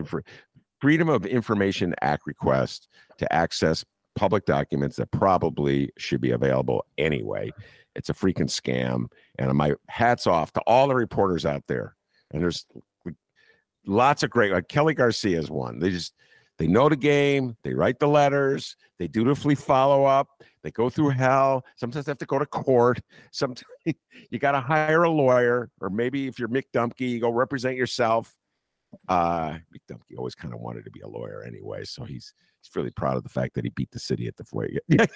[0.81, 2.87] freedom of information act request
[3.17, 3.83] to access
[4.17, 7.51] public documents that probably should be available anyway.
[7.95, 9.05] It's a freaking scam.
[9.37, 11.95] And my hats off to all the reporters out there.
[12.31, 12.65] And there's
[13.85, 15.79] lots of great, like Kelly Garcia is one.
[15.79, 16.13] They just
[16.57, 17.55] they know the game.
[17.63, 18.75] They write the letters.
[18.97, 20.27] They dutifully follow up.
[20.63, 21.63] They go through hell.
[21.75, 22.99] Sometimes they have to go to court.
[23.31, 23.63] Sometimes
[24.31, 27.77] you got to hire a lawyer, or maybe if you're Mick Dumke, you go represent
[27.77, 28.35] yourself.
[29.07, 32.33] Uh, Mick Dumke always kind of wanted to be a lawyer anyway, so he's
[32.75, 35.07] really proud of the fact that he beat the city at the FOIA.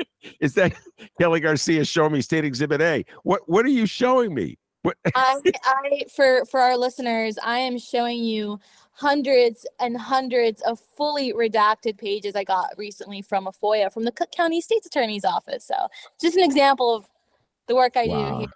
[0.40, 0.74] Is that
[1.18, 3.04] Kelly Garcia showing me State Exhibit A?
[3.22, 4.58] What what are you showing me?
[4.82, 4.96] What?
[5.14, 8.60] I, I for for our listeners, I am showing you
[8.92, 14.12] hundreds and hundreds of fully redacted pages I got recently from a FOIA from the
[14.12, 15.66] Cook County State's Attorney's Office.
[15.66, 15.74] So
[16.20, 17.06] just an example of
[17.68, 18.32] the work I wow.
[18.32, 18.48] do here.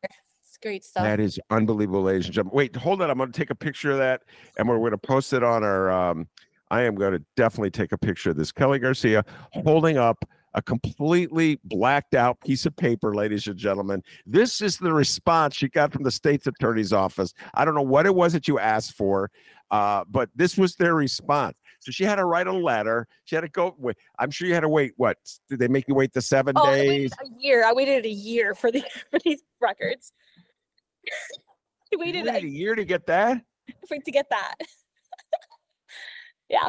[0.42, 1.04] It's great stuff.
[1.04, 2.56] That is unbelievable, ladies and gentlemen.
[2.56, 3.10] Wait, hold on.
[3.10, 4.22] I'm going to take a picture of that
[4.56, 5.90] and we're going to post it on our.
[5.90, 6.28] Um,
[6.70, 8.52] I am going to definitely take a picture of this.
[8.52, 14.02] Kelly Garcia holding up a completely blacked out piece of paper, ladies and gentlemen.
[14.26, 17.32] This is the response she got from the state's attorney's office.
[17.54, 19.30] I don't know what it was that you asked for,
[19.70, 21.56] uh, but this was their response.
[21.80, 23.06] So she had to write a letter.
[23.24, 23.74] She had to go.
[23.78, 24.92] Wait, I'm sure you had to wait.
[24.96, 25.16] What
[25.48, 27.10] did they make you wait the seven oh, days?
[27.12, 27.64] a year.
[27.64, 30.12] I waited a year for the for these records.
[31.92, 33.40] I waited, waited a, a year to get that.
[33.88, 34.56] For, to get that.
[36.50, 36.68] Yeah.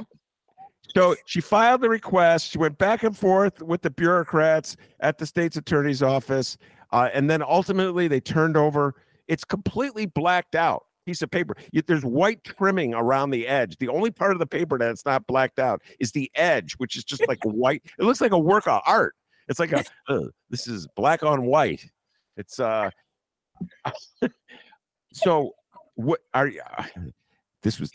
[0.96, 2.52] So she filed the request.
[2.52, 6.58] She went back and forth with the bureaucrats at the state's attorney's office.
[6.92, 8.96] Uh, and then ultimately they turned over.
[9.28, 11.56] It's completely blacked out piece of paper.
[11.88, 13.78] There's white trimming around the edge.
[13.78, 17.04] The only part of the paper that's not blacked out is the edge, which is
[17.04, 17.84] just like white.
[17.98, 19.16] It looks like a work of art.
[19.48, 21.86] It's like a uh, this is black on white.
[22.38, 22.90] It's uh
[25.14, 25.54] so
[25.96, 26.84] what are you uh,
[27.64, 27.92] this was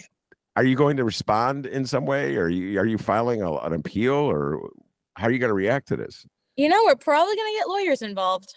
[0.57, 2.37] are you going to respond in some way?
[2.37, 4.71] Or are you are you filing a, an appeal, or
[5.14, 6.27] how are you going to react to this?
[6.57, 8.55] You know, we're probably going to get lawyers involved.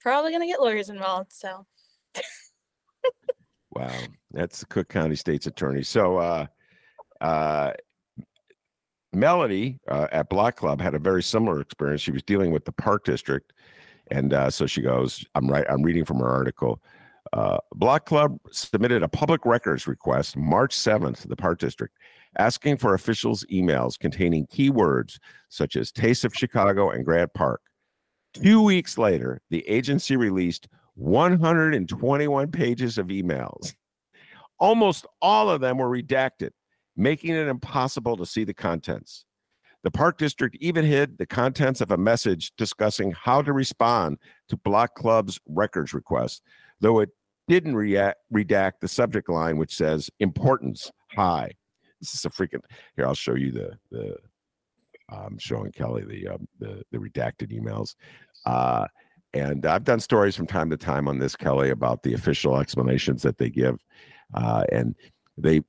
[0.00, 1.32] Probably going to get lawyers involved.
[1.32, 1.66] So.
[3.72, 3.90] wow,
[4.30, 5.82] that's the Cook County State's Attorney.
[5.82, 6.46] So, uh,
[7.20, 7.72] uh,
[9.12, 12.00] Melody uh, at Block Club had a very similar experience.
[12.00, 13.52] She was dealing with the Park District,
[14.10, 15.64] and uh, so she goes, "I'm right.
[15.68, 16.80] I'm reading from her article."
[17.32, 21.96] Uh, Block Club submitted a public records request March 7th to the Park District
[22.38, 27.60] asking for officials' emails containing keywords such as Taste of Chicago and Grant Park.
[28.34, 33.74] Two weeks later, the agency released 121 pages of emails.
[34.58, 36.50] Almost all of them were redacted,
[36.96, 39.24] making it impossible to see the contents.
[39.84, 44.16] The Park District even hid the contents of a message discussing how to respond
[44.48, 46.42] to Block Club's records request,
[46.80, 47.10] though it
[47.48, 51.52] didn't react, redact the subject line, which says importance high.
[52.00, 52.60] This is a freaking
[52.96, 53.06] here.
[53.06, 54.16] I'll show you the the.
[55.10, 57.94] I'm showing Kelly the um, the the redacted emails,
[58.46, 58.86] uh,
[59.34, 63.22] and I've done stories from time to time on this Kelly about the official explanations
[63.22, 63.76] that they give,
[64.32, 64.94] uh, and
[65.36, 65.60] they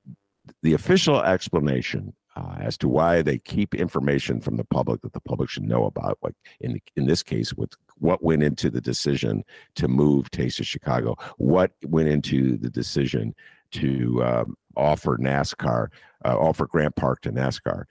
[0.64, 5.22] the official explanation uh, as to why they keep information from the public that the
[5.22, 6.18] public should know about.
[6.22, 9.44] Like in in this case, with what went into the decision
[9.76, 13.34] to move Taste of Chicago, what went into the decision
[13.72, 15.88] to um, offer NASCAR,
[16.26, 17.86] uh, offer Grant Park to NASCAR.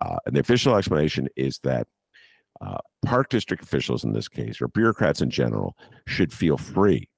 [0.00, 1.86] Uh, and the official explanation is that
[2.62, 7.09] uh, park district officials in this case, or bureaucrats in general, should feel free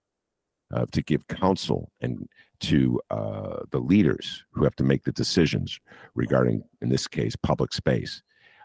[0.72, 2.28] uh, to give counsel and
[2.60, 5.78] to uh, the leaders who have to make the decisions
[6.14, 8.22] regarding, in this case, public space.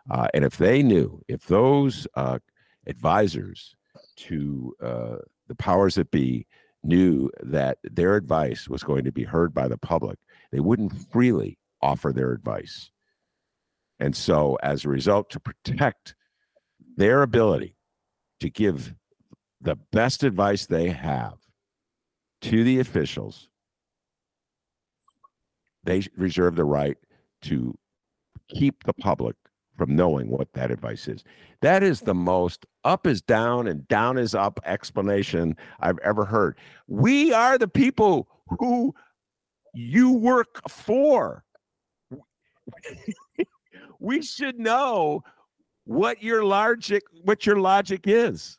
[0.10, 2.38] Uh, and if they knew, if those uh,
[2.86, 3.76] advisors
[4.16, 5.16] to uh,
[5.48, 6.46] the powers that be
[6.84, 10.20] knew that their advice was going to be heard by the public,
[10.52, 12.92] they wouldn't freely offer their advice.
[14.00, 16.16] And so, as a result, to protect
[16.96, 17.76] their ability
[18.40, 18.94] to give
[19.60, 21.34] the best advice they have
[22.48, 23.50] to the officials,
[25.84, 26.98] they reserve the right
[27.42, 27.78] to
[28.48, 29.36] keep the public
[29.78, 31.26] from knowing what that advice is.
[31.62, 36.58] That is the most up is down and down is up explanation I've ever heard.
[36.88, 38.30] We are the people
[38.60, 38.96] who
[39.74, 41.44] you work for.
[44.00, 45.22] we should know
[45.84, 48.58] what your logic what your logic is.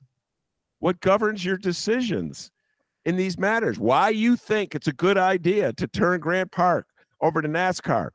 [0.80, 2.50] What governs your decisions
[3.08, 3.78] in these matters.
[3.78, 6.86] Why you think it's a good idea to turn Grant Park
[7.22, 8.10] over to NASCAR.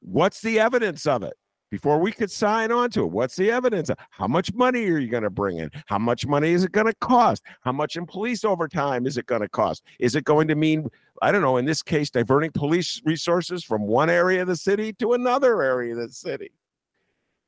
[0.00, 1.32] What's the evidence of it?
[1.70, 3.10] before we could sign on to it.
[3.10, 3.90] What's the evidence?
[4.10, 5.72] How much money are you going to bring in?
[5.86, 7.42] How much money is it going to cost?
[7.62, 9.82] How much in police overtime is it going to cost?
[9.98, 10.88] Is it going to mean,
[11.20, 14.92] I don't know, in this case, diverting police resources from one area of the city
[15.00, 16.52] to another area of the city?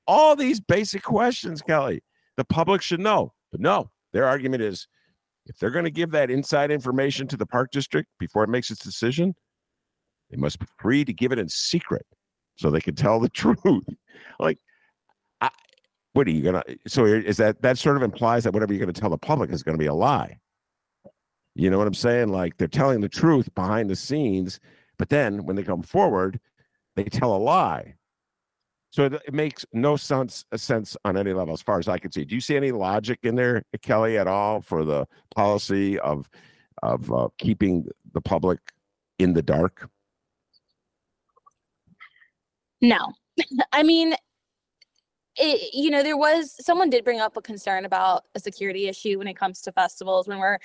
[0.08, 2.02] All these basic questions, Kelly,
[2.36, 3.32] the public should know.
[3.52, 4.88] But no, their argument is
[5.46, 8.70] if they're going to give that inside information to the park district before it makes
[8.70, 9.34] its decision,
[10.30, 12.04] they must be free to give it in secret
[12.56, 13.86] so they can tell the truth.
[14.38, 14.58] like,
[15.40, 15.50] I,
[16.12, 16.62] what are you gonna?
[16.86, 19.62] So is that that sort of implies that whatever you're gonna tell the public is
[19.62, 20.38] gonna be a lie?
[21.54, 22.28] You know what I'm saying?
[22.28, 24.60] Like they're telling the truth behind the scenes,
[24.98, 26.40] but then when they come forward,
[26.96, 27.94] they tell a lie.
[28.96, 32.10] So it, it makes no sense sense on any level, as far as I can
[32.10, 32.24] see.
[32.24, 36.30] Do you see any logic in there, Kelly, at all for the policy of
[36.82, 38.58] of uh, keeping the public
[39.18, 39.90] in the dark?
[42.80, 43.12] No.
[43.74, 44.14] I mean,
[45.36, 49.18] it, you know, there was someone did bring up a concern about a security issue
[49.18, 50.56] when it comes to festivals when we're,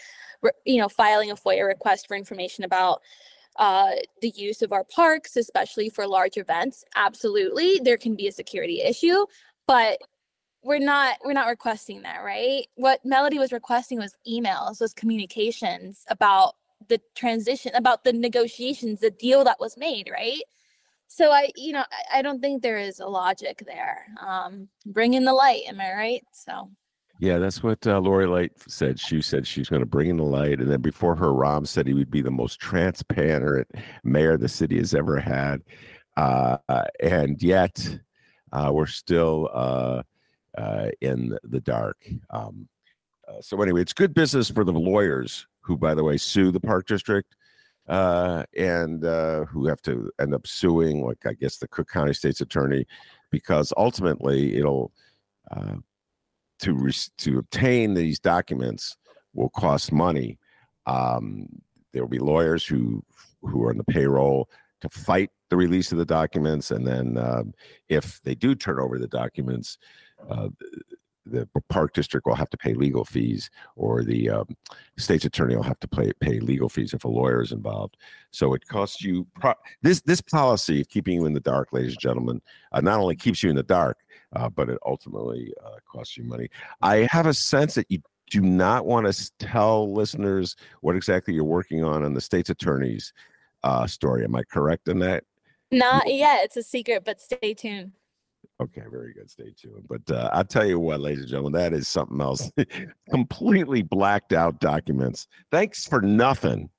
[0.66, 3.02] you know, filing a FOIA request for information about
[3.58, 6.84] uh, the use of our parks, especially for large events.
[6.96, 9.26] Absolutely, there can be a security issue,
[9.68, 10.00] but
[10.64, 12.68] we're not we're not requesting that, right?
[12.76, 16.54] What Melody was requesting was emails, was communications about
[16.88, 20.42] the transition, about the negotiations, the deal that was made, right?
[21.14, 24.06] so I, you know, I, I, don't think there is a logic there.
[24.26, 26.24] Um, bring in the light, am I right?
[26.32, 26.72] So.
[27.22, 29.00] Yeah, that's what uh, Lori Light said.
[29.00, 31.86] She said she's going to bring in the light, and then before her, Rahm said
[31.86, 33.68] he would be the most transparent
[34.04, 35.62] mayor the city has ever had,
[36.18, 36.58] uh,
[37.00, 38.00] and yet
[38.52, 40.02] uh, we're still uh,
[40.58, 41.98] uh, in the dark.
[42.32, 42.68] Um,
[43.28, 46.60] uh, so anyway, it's good business for the lawyers who, by the way, sue the
[46.60, 47.36] park district
[47.88, 52.88] and who have to end up suing, like I guess the Cook County State's Attorney,
[53.30, 54.92] because ultimately it'll
[56.62, 58.98] to re- to obtain these documents
[59.34, 60.40] will cost money.
[60.86, 61.48] Um,
[61.92, 63.04] there will be lawyers who
[63.42, 64.50] who are on the payroll
[64.82, 67.54] to fight the release of the documents, and then um,
[67.90, 69.78] if they do turn over the documents,
[70.30, 70.50] uh,
[71.26, 74.56] the park district will have to pay legal fees, or the um,
[74.98, 77.98] state's attorney will have to pay pay legal fees if a lawyer is involved.
[78.32, 81.94] So it costs you pro- this this policy of keeping you in the dark, ladies
[81.94, 83.98] and gentlemen, uh, not only keeps you in the dark,
[84.36, 86.50] uh, but it ultimately uh, costs you money.
[86.82, 91.44] I have a sense that you do not want to tell listeners what exactly you're
[91.44, 93.14] working on on the state's attorney's
[93.64, 94.24] uh, story.
[94.24, 95.26] Am I correct in that?
[95.70, 96.44] Not yet.
[96.46, 97.92] It's a secret, but stay tuned.
[98.62, 99.30] Okay, very good.
[99.30, 99.88] Stay tuned.
[99.90, 102.52] But uh, I'll tell you what, ladies and gentlemen, that is something else.
[103.10, 105.28] Completely blacked out documents.
[105.50, 106.70] Thanks for nothing,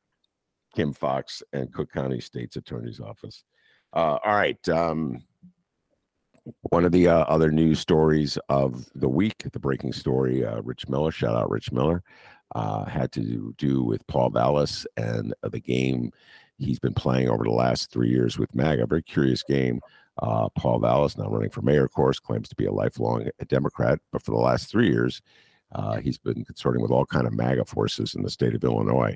[0.77, 3.43] Kim Foxx and Cook County State's Attorney's Office.
[3.93, 4.69] Uh, all right.
[4.69, 5.25] Um,
[6.71, 10.89] one of the uh, other news stories of the week, the breaking story, uh, Rich
[10.89, 12.03] Miller, shout out Rich Miller,
[12.55, 16.13] uh, had to do with Paul Vallas and the game
[16.59, 18.87] he's been playing over the last three years with MAGA.
[18.87, 19.81] Very curious game.
[20.19, 23.99] Uh, Paul Vallas, now running for mayor, of course, claims to be a lifelong Democrat,
[24.13, 25.23] but for the last three years,
[25.75, 29.15] uh, he's been consorting with all kind of MAGA forces in the state of Illinois,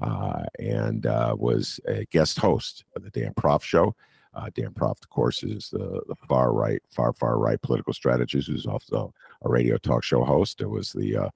[0.00, 3.94] uh, and uh, was a guest host of the Dan Proft Show.
[4.34, 8.48] Uh, Dan Proft, of course, is the, the far right, far far right political strategist
[8.48, 10.60] who's also a radio talk show host.
[10.60, 11.28] It was the uh,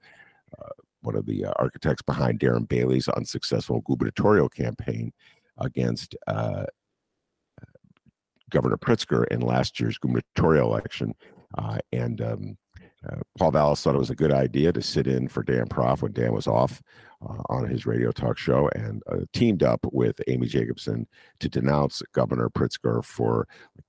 [1.01, 5.13] one of the architects behind Darren Bailey's unsuccessful gubernatorial campaign
[5.59, 6.15] against
[8.49, 11.13] Governor Pritzker in last year's gubernatorial election.
[11.57, 12.57] Uh, and um,
[13.07, 16.01] uh, Paul Vallas thought it was a good idea to sit in for Dan Proft
[16.01, 16.81] when Dan was off
[17.27, 21.07] uh, on his radio talk show and uh, teamed up with Amy Jacobson
[21.39, 23.47] to denounce Governor Pritzker for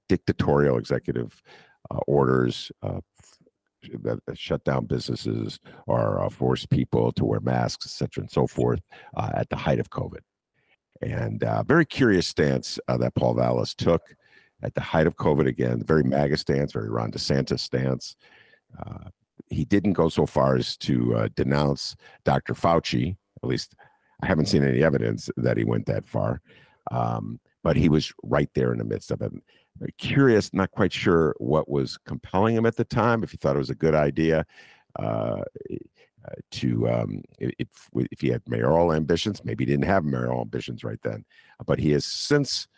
[0.08, 1.42] dictatorial executive
[1.90, 3.00] uh, orders uh,
[4.02, 8.80] that, shut down businesses or force people to wear masks, et cetera, and so forth
[9.16, 10.20] at the height of COVID.
[11.00, 14.02] And uh, very curious stance uh, that Paul Vallas took
[14.62, 18.16] at the height of COVID again, very MAGA stance, very Ron DeSantis stance.
[18.78, 19.08] Uh,
[19.50, 22.54] he didn't go so far as to uh, denounce Dr.
[22.54, 23.16] Fauci.
[23.42, 23.74] At least
[24.22, 26.40] I haven't seen any evidence that he went that far.
[26.90, 29.32] Um, but he was right there in the midst of it.
[29.98, 33.22] Curious, not quite sure what was compelling him at the time.
[33.22, 34.44] If he thought it was a good idea
[34.98, 35.42] uh,
[36.24, 40.82] uh to, um, if if he had mayoral ambitions, maybe he didn't have mayoral ambitions
[40.82, 41.24] right then.
[41.64, 42.77] But he has since uh,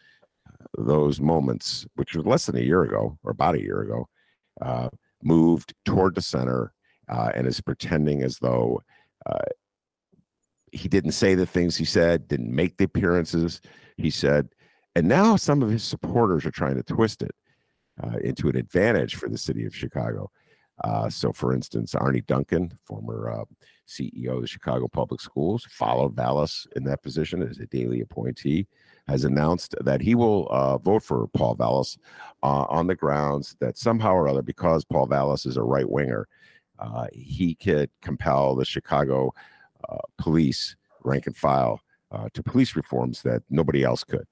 [0.76, 4.08] those moments, which was less than a year ago or about a year ago,
[4.60, 4.88] uh,
[5.22, 6.72] moved toward the center
[7.08, 8.82] uh, and is pretending as though
[9.26, 9.44] uh,
[10.72, 13.60] he didn't say the things he said, didn't make the appearances
[13.96, 14.48] he said.
[14.94, 17.34] And now some of his supporters are trying to twist it
[18.02, 20.30] uh, into an advantage for the city of Chicago.
[20.84, 23.44] Uh, so, for instance, Arne Duncan, former uh,
[23.86, 28.66] CEO of the Chicago Public Schools, followed Vallas in that position as a Daley appointee,
[29.08, 31.98] has announced that he will uh, vote for Paul Vallas
[32.42, 36.28] uh, on the grounds that somehow or other, because Paul Vallas is a right winger,
[36.78, 39.34] uh, he could compel the Chicago
[39.88, 41.80] uh, police rank and file
[42.32, 44.26] to police reforms that nobody else could.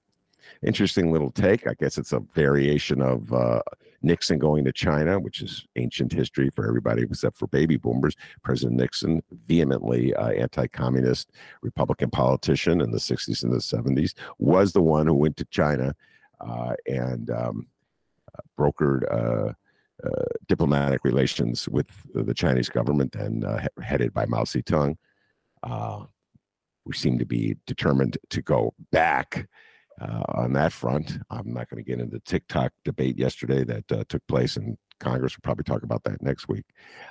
[0.63, 1.67] Interesting little take.
[1.67, 3.61] I guess it's a variation of uh,
[4.03, 8.15] Nixon going to China, which is ancient history for everybody except for baby boomers.
[8.43, 11.33] President Nixon, vehemently uh, anti communist
[11.63, 15.95] Republican politician in the 60s and the 70s, was the one who went to China
[16.41, 17.67] uh, and um,
[18.59, 19.53] brokered uh,
[20.07, 24.97] uh, diplomatic relations with the Chinese government, then uh, headed by Mao Zedong.
[26.85, 29.47] We seem to be determined to go back
[30.01, 31.19] uh, on that front.
[31.31, 34.77] I'm not going to get into the TikTok debate yesterday that uh, took place, and
[35.01, 36.65] Congress will probably talk about that next week.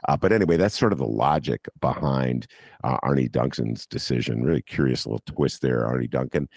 [0.07, 2.47] Uh, but anyway, that's sort of the logic behind
[2.83, 4.43] uh, Arne Duncan's decision.
[4.43, 6.47] Really curious little twist there, Arne Duncan.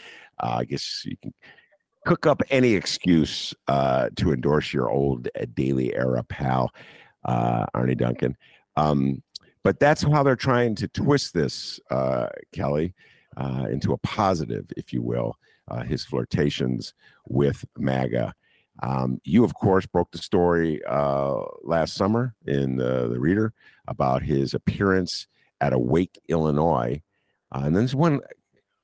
[0.41, 1.33] Uh, I guess you can
[2.07, 6.70] cook up any excuse uh, to endorse your old Daley Era pal,
[7.24, 8.37] Arne Duncan.
[8.76, 9.22] Um,
[9.62, 11.78] but that's how they're trying to twist this,
[12.53, 12.95] Kelly,
[13.68, 15.37] into a positive, if you will.
[15.71, 16.95] Uh, his flirtations
[17.29, 18.35] with MAGA.
[18.83, 23.53] Um, you, of course, broke the story uh, last summer in the, the Reader
[23.87, 25.29] about his appearance
[25.61, 27.03] at Awake, Illinois.
[27.53, 28.21] Uh, and then there's one,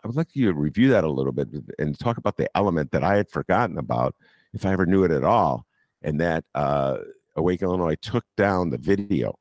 [0.05, 2.93] I would like you to review that a little bit and talk about the element
[2.93, 4.14] that I had forgotten about,
[4.53, 5.66] if I ever knew it at all,
[6.03, 6.99] and that uh,
[7.34, 9.39] Awake, Illinois took down the video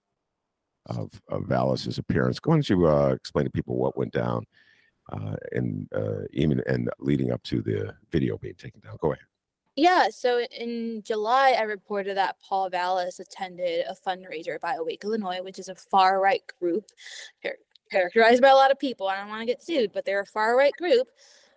[0.88, 2.40] of, of Vallas's appearance.
[2.44, 4.46] Ahead and uh, explain to people what went down
[5.12, 8.98] uh, and uh, even and leading up to the video being taken down.
[9.02, 9.26] Go ahead.
[9.76, 15.42] Yeah, so in July, I reported that Paul Vallas attended a fundraiser by Awake Illinois,
[15.42, 16.86] which is a far right group
[17.92, 19.08] characterized by a lot of people.
[19.08, 21.10] I don't want to get sued, but they're a far right group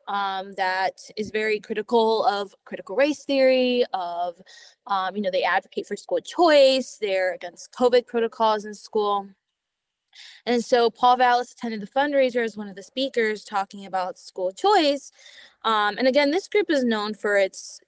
[0.09, 4.41] um, that is very critical of critical race theory of
[4.87, 9.29] um, you know they advocate for school choice they're against covid protocols in school
[10.47, 14.53] and so paul Vallas attended the fundraiser as one of the speakers talking about school
[14.53, 15.11] choice
[15.65, 17.81] um, and again this group is known for its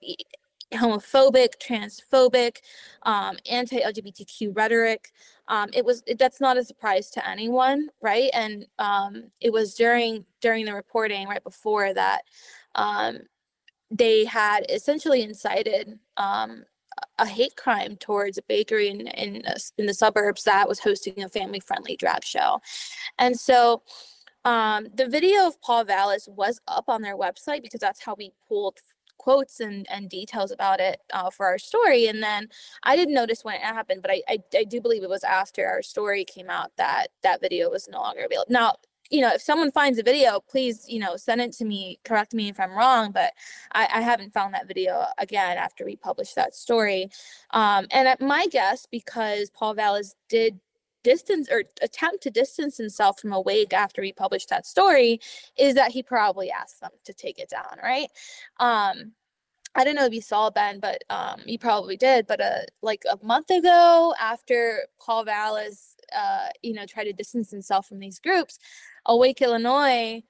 [0.72, 2.58] homophobic, transphobic,
[3.02, 5.10] um, anti-LGBTQ rhetoric.
[5.48, 8.30] Um, it was it, that's not a surprise to anyone, right?
[8.32, 12.22] And um, it was during during the reporting right before that
[12.74, 13.18] um,
[13.90, 16.64] they had essentially incited um,
[17.18, 19.42] a hate crime towards a bakery in in,
[19.78, 22.60] in the suburbs that was hosting a family friendly drag show,
[23.18, 23.82] and so.
[24.42, 28.32] Um, the video of Paul Vallas was up on their website because that's how we
[28.48, 28.78] pulled
[29.20, 32.06] quotes and, and details about it uh, for our story.
[32.06, 32.48] And then
[32.82, 35.66] I didn't notice when it happened, but I, I, I do believe it was after
[35.66, 38.50] our story came out that that video was no longer available.
[38.50, 38.76] Now,
[39.10, 42.32] you know, if someone finds a video, please, you know, send it to me, correct
[42.32, 43.32] me if I'm wrong, but
[43.72, 47.08] I, I haven't found that video again after we published that story.
[47.50, 50.60] Um, and at my guess, because Paul Vallas did
[51.02, 55.18] distance or attempt to distance himself from awake after he published that story
[55.56, 58.08] is that he probably asked them to take it down right
[58.58, 59.12] um
[59.74, 62.26] I don't know if you saw Ben, but um, you probably did.
[62.26, 67.50] But uh, like a month ago, after Paul Vallas, uh, you know, tried to distance
[67.50, 68.58] himself from these groups,
[69.06, 70.22] Awake Illinois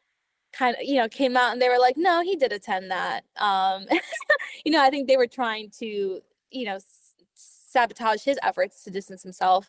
[0.52, 3.24] kind of, you know, came out and they were like, no, he did attend that.
[3.36, 3.86] Um,
[4.64, 8.90] you know, I think they were trying to, you know, s- sabotage his efforts to
[8.90, 9.68] distance himself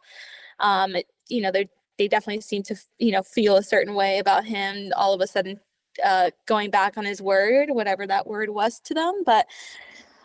[0.60, 4.20] um, it, you know, they they definitely seem to you know feel a certain way
[4.20, 5.60] about him all of a sudden
[6.04, 9.24] uh, going back on his word, whatever that word was to them.
[9.26, 9.48] But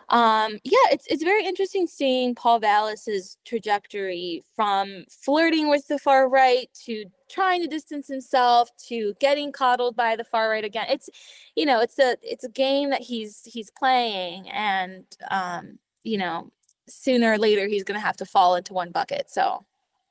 [0.09, 6.29] um, yeah, it's it's very interesting seeing Paul Vallas's trajectory from flirting with the far
[6.29, 10.87] right to trying to distance himself to getting coddled by the far right again.
[10.89, 11.09] It's
[11.55, 16.51] you know, it's a it's a game that he's he's playing and um, you know,
[16.87, 19.29] sooner or later he's gonna have to fall into one bucket.
[19.29, 19.65] So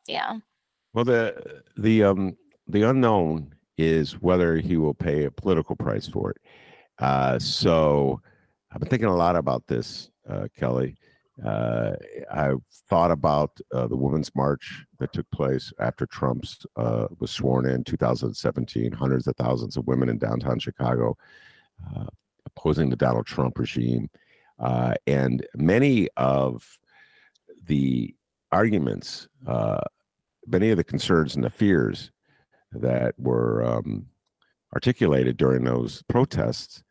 [0.07, 0.39] yeah.
[0.93, 2.37] Well, the the um
[2.69, 6.39] the unknown is whether he will pay a political price for it.
[6.99, 8.21] Uh, so
[8.73, 10.97] I've been thinking a lot about this, uh, Kelly.
[11.45, 11.93] Uh,
[12.33, 12.53] I
[12.89, 17.85] thought about uh, the Women's March that took place after Trump's uh, was sworn in
[17.85, 18.93] 2017.
[18.93, 21.17] Hundreds of thousands of women in downtown Chicago
[21.95, 22.07] uh,
[22.47, 24.09] opposing the Donald Trump regime,
[24.59, 26.79] uh, and many of
[27.67, 28.15] the
[28.51, 29.81] arguments, uh,
[30.47, 32.11] many of the concerns and the fears
[32.73, 34.07] that were um,
[34.75, 36.83] articulated during those protests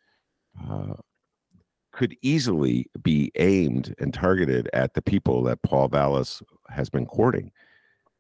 [1.96, 7.52] could easily be aimed and targeted at the people that Paul Vallas has been courting.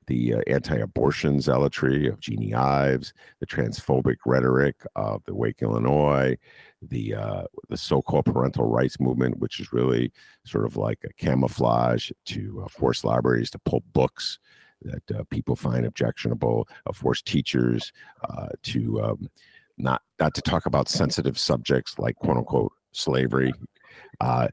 [0.07, 6.37] The uh, anti abortion zealotry of Jeanne Ives, the transphobic rhetoric of the Wake Illinois,
[6.81, 10.13] the, uh, the so called parental rights movement, which is really
[10.45, 14.39] sort of like a camouflage to uh, force libraries to pull books
[14.83, 17.91] that uh, people find objectionable, uh, force teachers
[18.29, 19.29] uh, to um,
[19.77, 23.53] not, not to talk about sensitive subjects like quote unquote slavery.
[24.19, 24.47] Uh,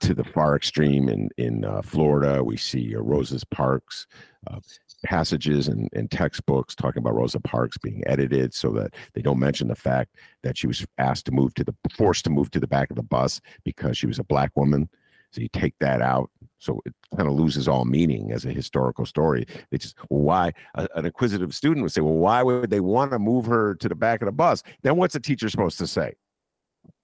[0.00, 4.06] to the far extreme in in uh, Florida, we see uh, Rosa's Parks
[4.50, 4.58] uh,
[5.04, 9.68] passages and, and textbooks talking about Rosa Parks being edited so that they don't mention
[9.68, 12.66] the fact that she was asked to move to the forced to move to the
[12.66, 14.88] back of the bus because she was a black woman.
[15.32, 19.06] So you take that out, so it kind of loses all meaning as a historical
[19.06, 19.46] story.
[19.70, 23.18] They just why a, an inquisitive student would say, well, why would they want to
[23.18, 24.62] move her to the back of the bus?
[24.82, 26.14] Then what's a teacher supposed to say?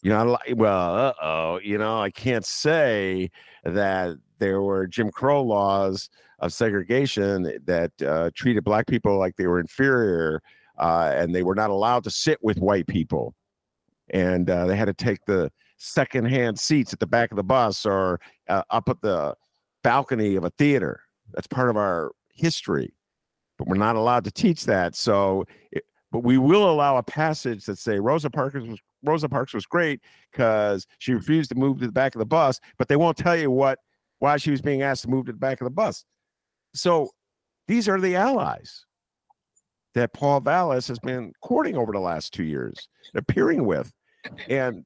[0.02, 3.30] You know, well, uh oh, you know, I can't say
[3.64, 9.46] that there were Jim Crow laws of segregation that uh, treated black people like they
[9.46, 10.40] were inferior
[10.78, 13.34] uh, and they were not allowed to sit with white people.
[14.10, 17.84] And uh, they had to take the secondhand seats at the back of the bus
[17.84, 19.34] or uh, up at the
[19.82, 21.00] balcony of a theater.
[21.32, 22.94] That's part of our history,
[23.58, 24.94] but we're not allowed to teach that.
[24.94, 29.54] So, it, but we will allow a passage that say Rosa Parks was Rosa Parks
[29.54, 31.16] was great because she mm.
[31.16, 33.78] refused to move to the back of the bus, but they won't tell you what
[34.18, 36.04] why she was being asked to move to the back of the bus.
[36.74, 37.10] So
[37.66, 38.84] these are the allies
[39.94, 43.92] that Paul Vallas has been courting over the last two years, appearing with.
[44.48, 44.84] And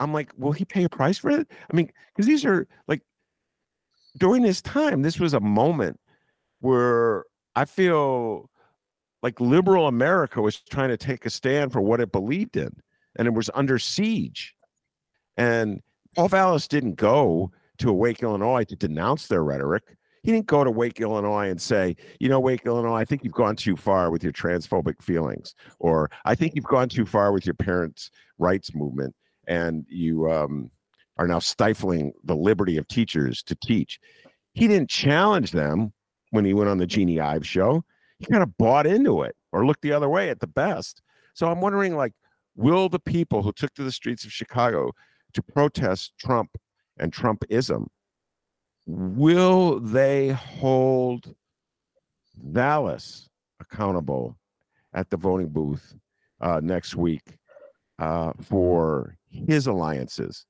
[0.00, 1.48] I'm like, will he pay a price for it?
[1.50, 3.02] I mean, because these are like
[4.18, 5.98] during this time, this was a moment
[6.60, 7.24] where
[7.56, 8.50] I feel
[9.22, 12.72] like liberal America was trying to take a stand for what it believed in
[13.16, 14.54] and it was under siege.
[15.36, 15.80] And
[16.14, 19.82] Paul Vallas didn't go to Wake, Illinois to denounce their rhetoric.
[20.22, 23.32] He didn't go to Wake, Illinois and say, you know, Wake, Illinois, I think you've
[23.32, 27.44] gone too far with your transphobic feelings, or I think you've gone too far with
[27.44, 29.16] your parents' rights movement,
[29.48, 30.70] and you um,
[31.16, 33.98] are now stifling the liberty of teachers to teach.
[34.52, 35.92] He didn't challenge them
[36.30, 37.82] when he went on the Jeanne Ives show.
[38.18, 41.02] He kind of bought into it or looked the other way at the best.
[41.34, 42.12] So I'm wondering, like,
[42.54, 44.92] Will the people who took to the streets of Chicago
[45.32, 46.50] to protest Trump
[46.98, 47.86] and Trumpism,
[48.86, 51.34] will they hold
[52.36, 53.28] Vallas
[53.60, 54.36] accountable
[54.92, 55.94] at the voting booth
[56.40, 57.38] uh, next week
[57.98, 60.44] uh, for his alliances?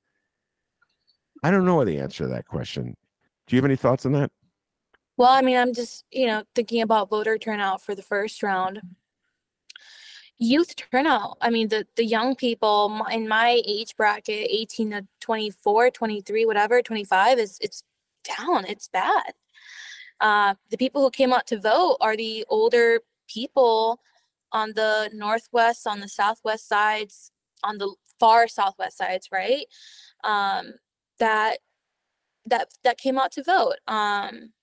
[1.43, 2.95] I don't know the answer to that question.
[3.47, 4.31] Do you have any thoughts on that?
[5.17, 8.81] Well, I mean, I'm just, you know, thinking about voter turnout for the first round
[10.39, 11.37] youth turnout.
[11.41, 16.81] I mean, the the young people in my age bracket, 18 to 24, 23, whatever,
[16.81, 17.83] 25 is it's
[18.37, 18.65] down.
[18.65, 19.33] It's bad.
[20.19, 23.99] Uh, the people who came out to vote are the older people
[24.51, 27.31] on the northwest, on the southwest sides,
[27.63, 29.65] on the far southwest sides, right?
[30.23, 30.73] Um,
[31.19, 31.57] that
[32.45, 33.75] that that came out to vote.
[33.87, 34.53] Um,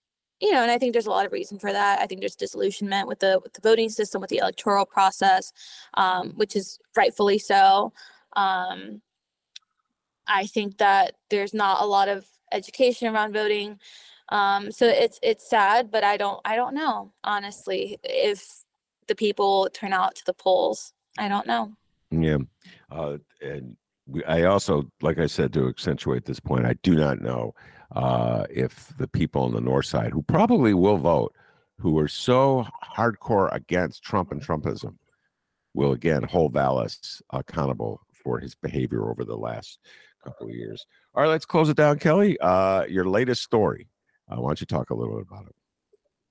[0.41, 2.01] you know, and I think there's a lot of reason for that.
[2.01, 5.53] I think there's disillusionment with the with the voting system, with the electoral process,
[5.95, 7.93] um, which is rightfully so.
[8.34, 9.03] Um,
[10.26, 13.78] I think that there's not a lot of education around voting,
[14.30, 15.91] um, so it's it's sad.
[15.91, 18.64] But I don't I don't know honestly if
[19.09, 20.95] the people turn out to the polls.
[21.18, 21.72] I don't know.
[22.11, 22.38] Yeah,
[22.91, 23.76] uh, and
[24.07, 27.55] we, I also, like I said, to accentuate this point, I do not know
[27.93, 31.34] uh, if the people on the north side, who probably will vote,
[31.78, 32.66] who are so
[32.97, 34.97] hardcore against Trump and Trumpism,
[35.74, 39.78] will again hold Vallas accountable for his behavior over the last
[40.22, 40.86] couple of years.
[41.14, 42.38] All right, let's close it down, Kelly.
[42.41, 43.88] Uh, your latest story.
[44.30, 45.55] Uh, why don't you talk a little bit about it?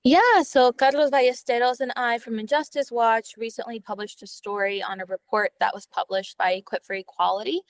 [0.02, 5.04] Yeah, so Carlos Ballesteros and I from Injustice Watch recently published a story on a
[5.04, 7.60] report that was published by Equip for Equality.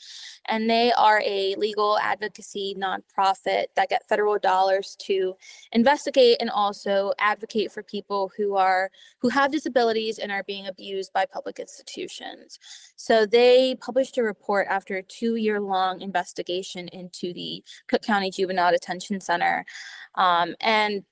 [0.47, 5.35] And they are a legal advocacy nonprofit that get federal dollars to
[5.73, 11.13] investigate and also advocate for people who are who have disabilities and are being abused
[11.13, 12.61] by public institutions.
[12.95, 18.71] So they published a report after a two-year long investigation into the Cook County Juvenile
[18.71, 19.65] Detention Center.
[20.15, 21.03] Um, and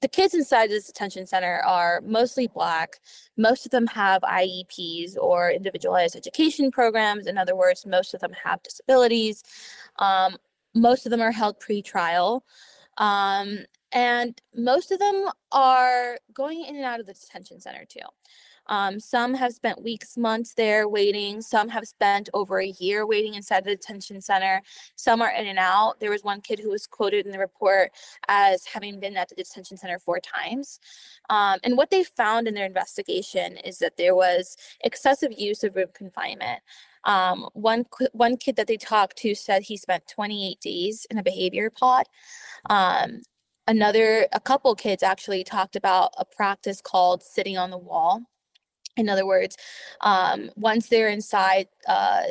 [0.00, 3.00] the, kids inside this detention center are mostly black.
[3.36, 7.26] Most of them have ieps or individualized education programs.
[7.26, 9.42] In other words most of them have disabilities.
[9.98, 10.36] Um,
[10.74, 12.44] most of them are held pre-trial.
[12.98, 13.58] Um,
[13.92, 18.00] and most of them are going in and out of the detention center too
[18.68, 21.40] um, some have spent weeks, months there waiting.
[21.40, 24.62] Some have spent over a year waiting inside the detention center.
[24.96, 26.00] Some are in and out.
[26.00, 27.92] There was one kid who was quoted in the report
[28.28, 30.80] as having been at the detention center four times.
[31.30, 35.76] Um, and what they found in their investigation is that there was excessive use of
[35.76, 36.60] room confinement.
[37.04, 41.22] Um, one one kid that they talked to said he spent 28 days in a
[41.22, 42.06] behavior pod.
[42.68, 43.22] Um,
[43.68, 48.22] another, a couple kids actually talked about a practice called sitting on the wall.
[48.96, 49.56] In other words,
[50.00, 52.22] um, once they're inside uh,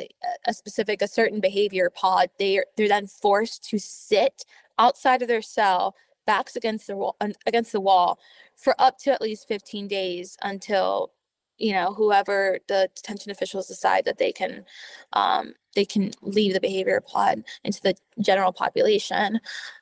[0.46, 4.44] a specific, a certain behavior pod, they are, they're then forced to sit
[4.78, 5.94] outside of their cell,
[6.26, 8.18] backs against the wall, against the wall,
[8.56, 11.12] for up to at least 15 days until
[11.58, 14.64] you know whoever the detention officials decide that they can
[15.12, 19.38] um, they can leave the behavior pod into the general population.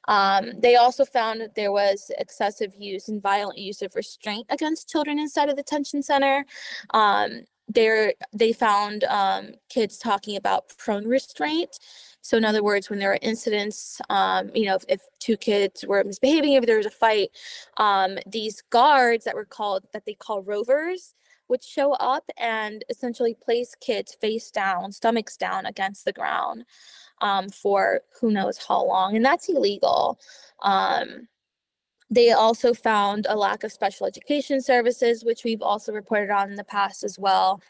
[0.08, 4.90] Um, they also found that there was excessive use and violent use of restraint against
[4.90, 6.44] children inside of the detention center.
[6.90, 11.78] Um, there they found um, kids talking about prone restraint.
[12.20, 15.84] So in other words when there are incidents um, you know if, if, two kids
[15.86, 17.30] were misbehaving if there was a fight
[17.78, 21.14] um, these guards that were called that they call rovers
[21.48, 26.64] would show up and essentially place kids face down, stomachs down against the ground
[27.20, 29.16] um, for who knows how long.
[29.16, 30.18] And that's illegal.
[30.62, 31.28] Um,
[32.10, 36.56] they also found a lack of special education services, which we've also reported on in
[36.56, 37.62] the past as well.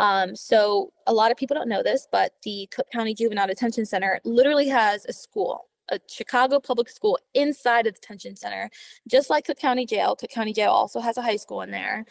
[0.00, 3.84] Um, so a lot of people don't know this, but the Cook County Juvenile Detention
[3.84, 8.70] Center literally has a school a Chicago public school inside of the detention center,
[9.08, 10.16] just like Cook County Jail.
[10.16, 12.04] Cook County Jail also has a high school in there.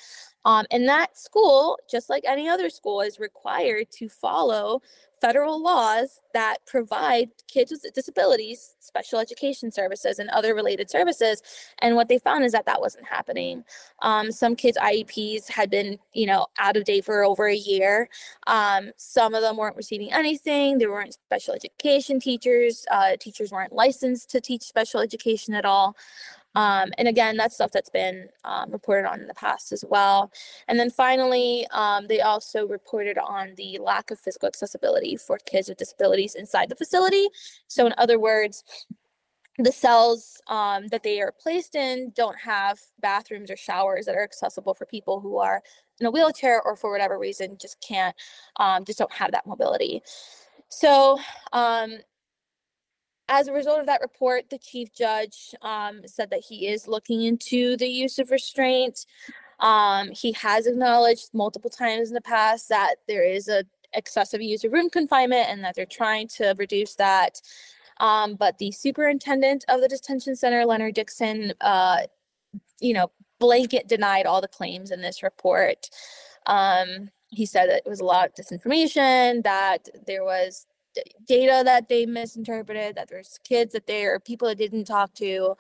[0.45, 4.81] Um, and that school, just like any other school, is required to follow
[5.21, 11.43] federal laws that provide kids with disabilities special education services and other related services
[11.79, 13.63] and what they found is that that wasn't happening.
[14.01, 18.09] Um, some kids ieps had been you know out of date for over a year.
[18.47, 23.73] Um, some of them weren't receiving anything there weren't special education teachers uh, teachers weren't
[23.73, 25.95] licensed to teach special education at all
[26.55, 30.31] um, and again, that's stuff that's been um, reported on in the past as well.
[30.67, 35.69] And then finally, um, they also reported on the lack of physical accessibility for kids
[35.69, 37.27] with disabilities inside the facility.
[37.67, 38.63] So, in other words,
[39.57, 44.23] the cells um, that they are placed in don't have bathrooms or showers that are
[44.23, 45.61] accessible for people who are
[45.99, 48.15] in a wheelchair or for whatever reason just can't,
[48.57, 50.01] um, just don't have that mobility.
[50.69, 51.19] So,
[51.53, 51.97] um,
[53.29, 57.23] as a result of that report, the chief judge um, said that he is looking
[57.23, 59.05] into the use of restraint.
[59.59, 63.63] Um, he has acknowledged multiple times in the past that there is a
[63.93, 67.41] excessive use of room confinement and that they're trying to reduce that.
[67.97, 72.01] Um, but the superintendent of the detention center, Leonard Dixon, uh,
[72.79, 75.89] you know, blanket denied all the claims in this report.
[76.47, 80.67] Um, he said that it was a lot of disinformation, that there was
[81.25, 85.55] data that they misinterpreted, that there's kids that they or people that didn't talk to.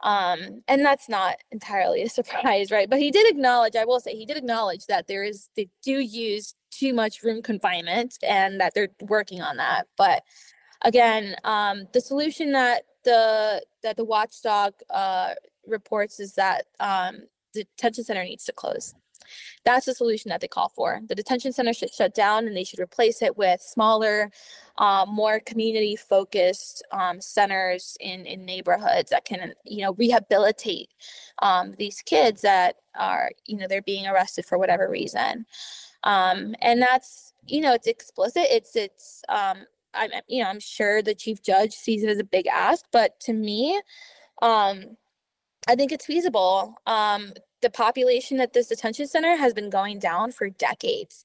[0.00, 2.88] Um, and that's not entirely a surprise, right?
[2.88, 5.98] But he did acknowledge, I will say, he did acknowledge that there is, they do
[5.98, 9.86] use too much room confinement and that they're working on that.
[9.96, 10.22] But
[10.82, 15.34] again, um, the solution that the that the watchdog uh,
[15.66, 18.94] reports is that um, the detention center needs to close.
[19.64, 21.00] That's the solution that they call for.
[21.06, 24.30] The detention center should shut down and they should replace it with smaller,
[24.78, 30.90] um, more community focused um, centers in, in neighborhoods that can, you know, rehabilitate
[31.40, 35.46] um, these kids that are, you know, they're being arrested for whatever reason.
[36.04, 38.46] Um, and that's, you know, it's explicit.
[38.50, 42.24] It's, it's, um, I'm, you know, I'm sure the chief judge sees it as a
[42.24, 43.80] big ask, but to me,
[44.42, 44.96] um,
[45.66, 46.74] I think it's feasible.
[46.86, 47.32] Um,
[47.64, 51.24] the population at this detention center has been going down for decades.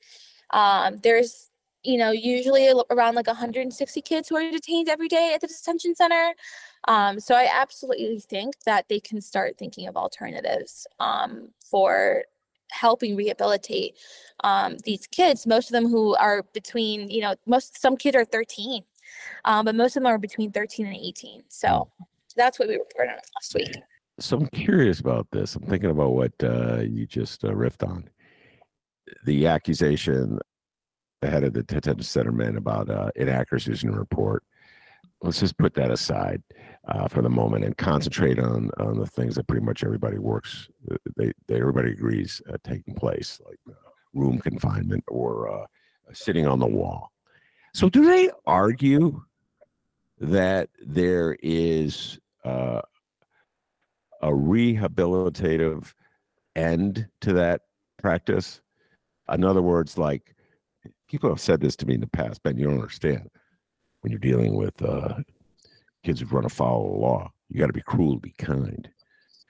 [0.50, 1.50] Um, there's
[1.84, 5.96] you know, usually around like 160 kids who are detained every day at the detention
[5.96, 6.34] center.
[6.88, 12.26] Um, so I absolutely think that they can start thinking of alternatives um, for
[12.72, 13.96] helping rehabilitate
[14.44, 15.48] um, these kids.
[15.48, 18.84] Most of them who are between, you know, most some kids are 13,
[19.46, 21.44] um, but most of them are between 13 and 18.
[21.48, 21.90] So
[22.36, 23.72] that's what we reported on last week.
[24.20, 25.56] So I'm curious about this.
[25.56, 28.10] I'm thinking about what uh, you just uh, riffed on.
[29.26, 30.40] The accusation
[31.22, 34.44] the head of the detention center men about uh, inaccuracies in the report.
[35.22, 36.42] Let's just put that aside
[36.88, 40.70] uh, for the moment and concentrate on on the things that pretty much everybody works.
[40.90, 43.60] Uh, they, they everybody agrees uh, taking place, like
[44.14, 45.68] room confinement or
[46.14, 47.12] sitting on the wall.
[47.74, 49.22] So, do they argue
[50.20, 52.18] that there is
[54.22, 55.94] a rehabilitative
[56.56, 57.62] end to that
[57.98, 58.62] practice?
[59.32, 60.36] In other words, like
[61.08, 62.58] people have said this to me in the past, Ben.
[62.58, 63.30] You don't understand
[64.02, 65.16] when you're dealing with uh,
[66.04, 67.32] kids who've run afoul of the law.
[67.50, 68.90] You got to be cruel to be kind,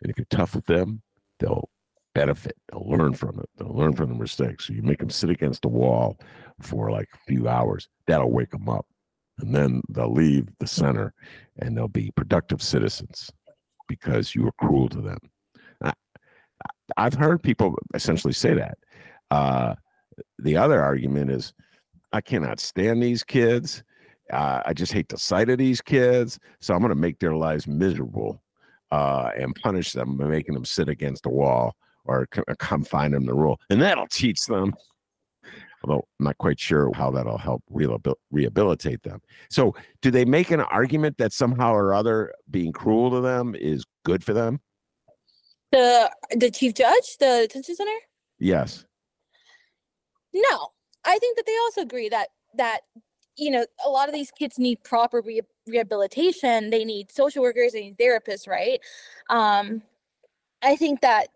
[0.02, 1.02] and if you're tough with them,
[1.40, 1.70] they'll
[2.16, 2.56] benefit.
[2.72, 3.50] They'll learn from it.
[3.58, 4.68] They'll learn from the mistakes.
[4.68, 6.18] So you make them sit against the wall
[6.62, 7.88] for like a few hours.
[8.08, 8.86] That'll wake them up,
[9.40, 11.14] and then they'll leave the center,
[11.60, 13.32] and they'll be productive citizens
[13.90, 15.20] because you were cruel to them.
[15.84, 15.92] I,
[16.96, 18.78] I've heard people essentially say that.
[19.30, 19.76] Uh,
[20.38, 21.54] the other argument is
[22.14, 23.84] I cannot stand these kids.
[24.32, 26.40] Uh, I just hate the sight of these kids.
[26.62, 28.42] So I'm going to make their lives miserable
[28.92, 31.76] uh, and punish them by making them sit against a wall
[32.06, 33.60] or uh, confine them to rule.
[33.70, 34.74] And that'll teach them.
[35.84, 39.22] Although I'm not quite sure how that'll help rehabilitate them.
[39.50, 43.86] So, do they make an argument that somehow or other being cruel to them is
[44.04, 44.60] good for them?
[45.72, 47.98] The the chief judge, the detention center.
[48.40, 48.86] Yes.
[50.34, 50.70] No,
[51.06, 52.82] I think that they also agree that that
[53.38, 56.72] you know a lot of these kids need proper re- rehabilitation.
[56.72, 58.80] They need social workers, they need therapists, right?
[59.30, 59.82] Um,
[60.62, 61.30] I think that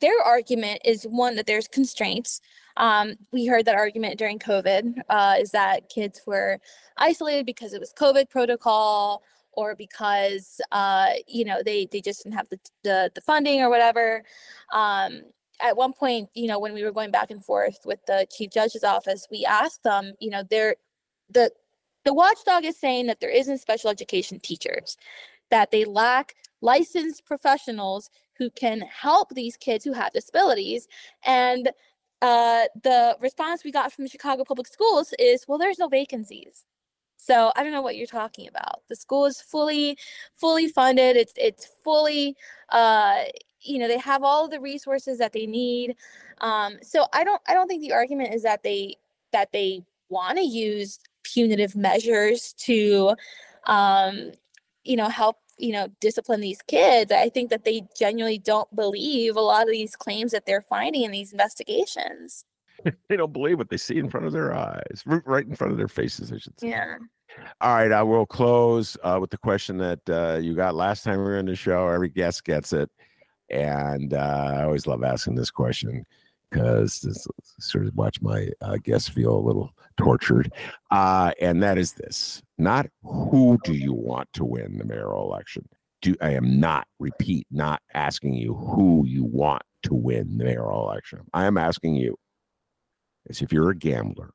[0.00, 2.40] their argument is one that there's constraints.
[2.76, 6.58] Um, we heard that argument during COVID uh, is that kids were
[6.96, 9.22] isolated because it was COVID protocol
[9.52, 13.70] or because uh, you know they they just didn't have the the, the funding or
[13.70, 14.22] whatever.
[14.72, 15.22] Um,
[15.60, 18.50] at one point, you know, when we were going back and forth with the chief
[18.50, 20.76] judge's office, we asked them, you know, they're
[21.30, 21.50] the
[22.04, 24.96] the watchdog is saying that there isn't special education teachers,
[25.50, 30.88] that they lack licensed professionals who can help these kids who have disabilities.
[31.24, 31.70] And
[32.22, 36.64] uh, the response we got from the Chicago Public Schools is, well, there's no vacancies.
[37.16, 38.82] So I don't know what you're talking about.
[38.88, 39.98] The school is fully,
[40.34, 41.16] fully funded.
[41.16, 42.36] It's it's fully,
[42.68, 43.24] uh,
[43.66, 45.96] you know they have all the resources that they need
[46.40, 48.96] um, so i don't i don't think the argument is that they
[49.32, 53.14] that they want to use punitive measures to
[53.64, 54.30] um,
[54.84, 59.36] you know help you know discipline these kids i think that they genuinely don't believe
[59.36, 62.44] a lot of these claims that they're finding in these investigations.
[63.08, 65.78] They don't believe what they see in front of their eyes right in front of
[65.78, 66.68] their faces i should say.
[66.68, 66.96] Yeah.
[67.60, 71.18] All right i will close uh, with the question that uh, you got last time
[71.18, 72.90] we were in the show every guest gets it.
[73.50, 76.04] And uh, I always love asking this question
[76.50, 77.26] because this
[77.58, 80.52] sort of watch my uh, guests feel a little tortured.
[80.90, 85.68] Uh, and that is this not who do you want to win the mayoral election?
[86.02, 90.88] Do I am not, repeat, not asking you who you want to win the mayoral
[90.90, 91.20] election.
[91.32, 92.16] I am asking you
[93.28, 94.30] as if you're a gambler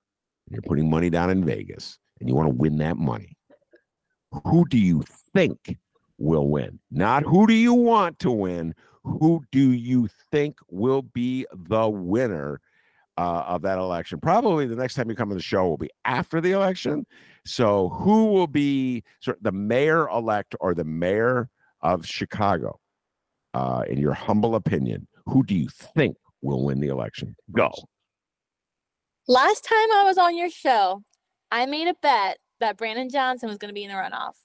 [0.48, 3.36] and you're putting money down in Vegas and you want to win that money.
[4.46, 5.04] Who do you
[5.34, 5.78] think
[6.22, 6.80] will win?
[6.90, 8.74] Not who do you want to win?
[9.04, 12.62] who do you think will be the winner
[13.18, 14.20] uh, of that election?
[14.20, 17.06] Probably the next time you come on the show will be after the election.
[17.46, 21.50] So, who will be sort of the mayor elect or the mayor
[21.82, 22.80] of Chicago?
[23.54, 27.36] Uh, in your humble opinion, who do you think will win the election?
[27.52, 27.70] Go.
[29.28, 31.04] Last time I was on your show,
[31.52, 34.36] I made a bet that Brandon Johnson was going to be in the runoff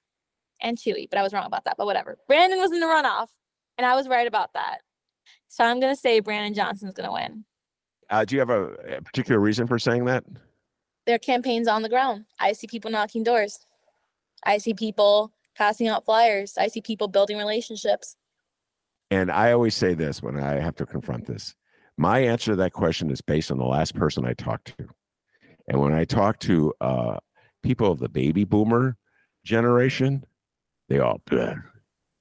[0.60, 1.76] and Chuy, but I was wrong about that.
[1.76, 2.18] But whatever.
[2.26, 3.28] Brandon was in the runoff.
[3.78, 4.78] And I was right about that.
[5.48, 7.44] So I'm going to say Brandon Johnson's going to win.
[8.08, 10.24] Uh, do you have a, a, particular reason for saying that?
[11.06, 12.24] Their campaign's on the ground.
[12.38, 13.58] I see people knocking doors.
[14.44, 16.56] I see people passing out flyers.
[16.56, 18.16] I see people building relationships.
[19.10, 21.54] And I always say this when I have to confront this.
[21.96, 24.88] My answer to that question is based on the last person I talked to.
[25.68, 27.16] And when I talk to uh,
[27.62, 28.96] people of the baby boomer
[29.44, 30.24] generation,
[30.88, 31.62] they all, Ben,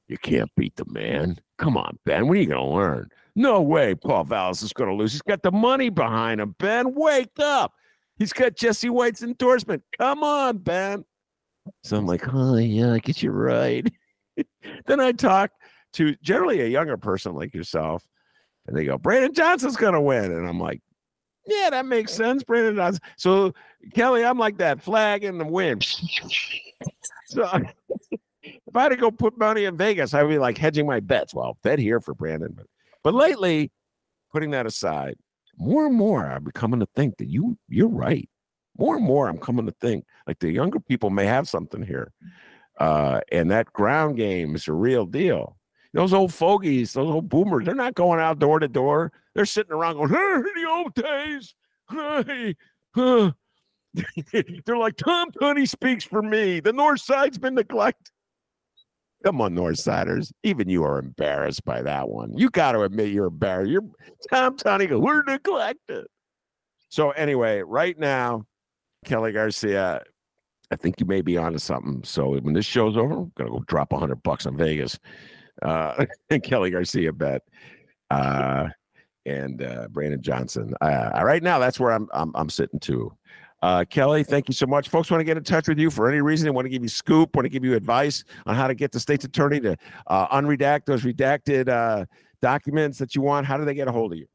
[0.07, 1.39] you can't beat the man.
[1.57, 2.27] Come on, Ben.
[2.27, 3.09] When are you going to learn?
[3.35, 5.11] No way Paul Vallas is going to lose.
[5.11, 6.93] He's got the money behind him, Ben.
[6.93, 7.73] Wake up.
[8.17, 9.83] He's got Jesse White's endorsement.
[9.97, 11.03] Come on, Ben.
[11.83, 13.85] So I'm like, oh, yeah, I guess you're right.
[14.85, 15.51] then I talk
[15.93, 18.05] to generally a younger person like yourself,
[18.67, 20.31] and they go, Brandon Johnson's going to win.
[20.31, 20.81] And I'm like,
[21.45, 22.43] yeah, that makes sense.
[22.43, 23.01] Brandon Johnson.
[23.17, 23.53] So,
[23.93, 25.83] Kelly, I'm like that flag in the wind.
[27.27, 27.61] so,
[28.45, 31.33] if I had to go put money in Vegas, I'd be like hedging my bets.
[31.33, 32.53] Well, bet here for Brandon.
[32.55, 32.67] But,
[33.03, 33.71] but lately,
[34.31, 35.15] putting that aside,
[35.57, 38.29] more and more I'm coming to think that you you're right.
[38.77, 42.11] More and more I'm coming to think like the younger people may have something here.
[42.77, 45.57] Uh, and that ground game is a real deal.
[45.93, 49.13] Those old fogies, those old boomers, they're not going out door to door.
[49.33, 51.55] They're sitting around going, hey, the old days.
[51.89, 52.55] Hey,
[52.93, 53.31] huh.
[54.65, 56.59] they're like, Tom Tunney speaks for me.
[56.59, 58.11] The North Side's been neglected.
[59.25, 60.31] Come on, Northsiders.
[60.43, 62.37] Even you are embarrassed by that one.
[62.37, 63.71] You got to admit you're embarrassed.
[63.71, 63.81] You're
[64.29, 64.99] Tom Tunney.
[64.99, 66.05] We're neglected.
[66.89, 68.43] So anyway, right now,
[69.03, 70.03] Kelly Garcia,
[70.69, 72.03] I think you may be onto something.
[72.03, 74.99] So when this show's over, I'm gonna go drop a hundred bucks on Vegas.
[75.63, 76.05] Uh,
[76.43, 77.41] Kelly Garcia bet.
[78.11, 78.67] Uh,
[79.25, 80.75] and uh, Brandon Johnson.
[80.81, 83.11] Uh, right now, that's where I'm I'm, I'm sitting too.
[83.65, 84.89] Uh, Kelly, thank you so much.
[84.89, 86.45] Folks want to get in touch with you for any reason.
[86.45, 88.91] They want to give you scoop, want to give you advice on how to get
[88.91, 92.05] the state's attorney to uh, unredact those redacted uh,
[92.43, 93.47] documents that you want.
[93.47, 94.27] How do they get a hold of you?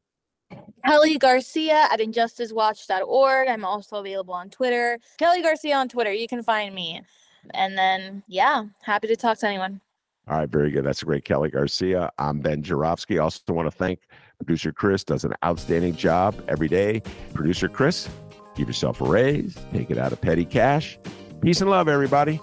[0.85, 3.47] Kelly Garcia at injusticewatch.org.
[3.47, 4.99] I'm also available on Twitter.
[5.17, 6.11] Kelly Garcia on Twitter.
[6.11, 7.01] You can find me.
[7.53, 9.79] And then, yeah, happy to talk to anyone.
[10.27, 10.83] All right, very good.
[10.83, 12.11] That's a great Kelly Garcia.
[12.17, 13.17] I'm Ben Joravsky.
[13.17, 14.01] Also want to thank
[14.39, 15.05] producer Chris.
[15.05, 17.01] Does an outstanding job every day.
[17.33, 18.09] Producer Chris,
[18.55, 20.97] Give yourself a raise, take it out of petty cash.
[21.41, 22.39] Peace and love, everybody.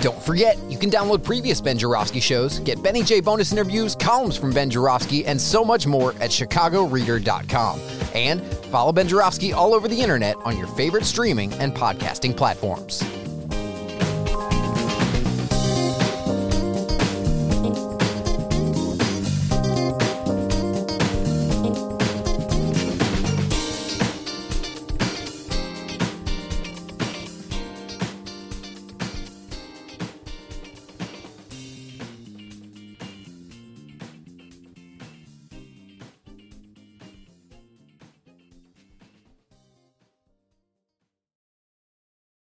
[0.00, 4.36] Don't forget, you can download previous Ben Joravsky shows, get Benny J bonus interviews, columns
[4.36, 7.80] from Ben Joravsky, and so much more at chicagoreader.com.
[8.14, 13.02] And follow Ben Joravsky all over the internet on your favorite streaming and podcasting platforms.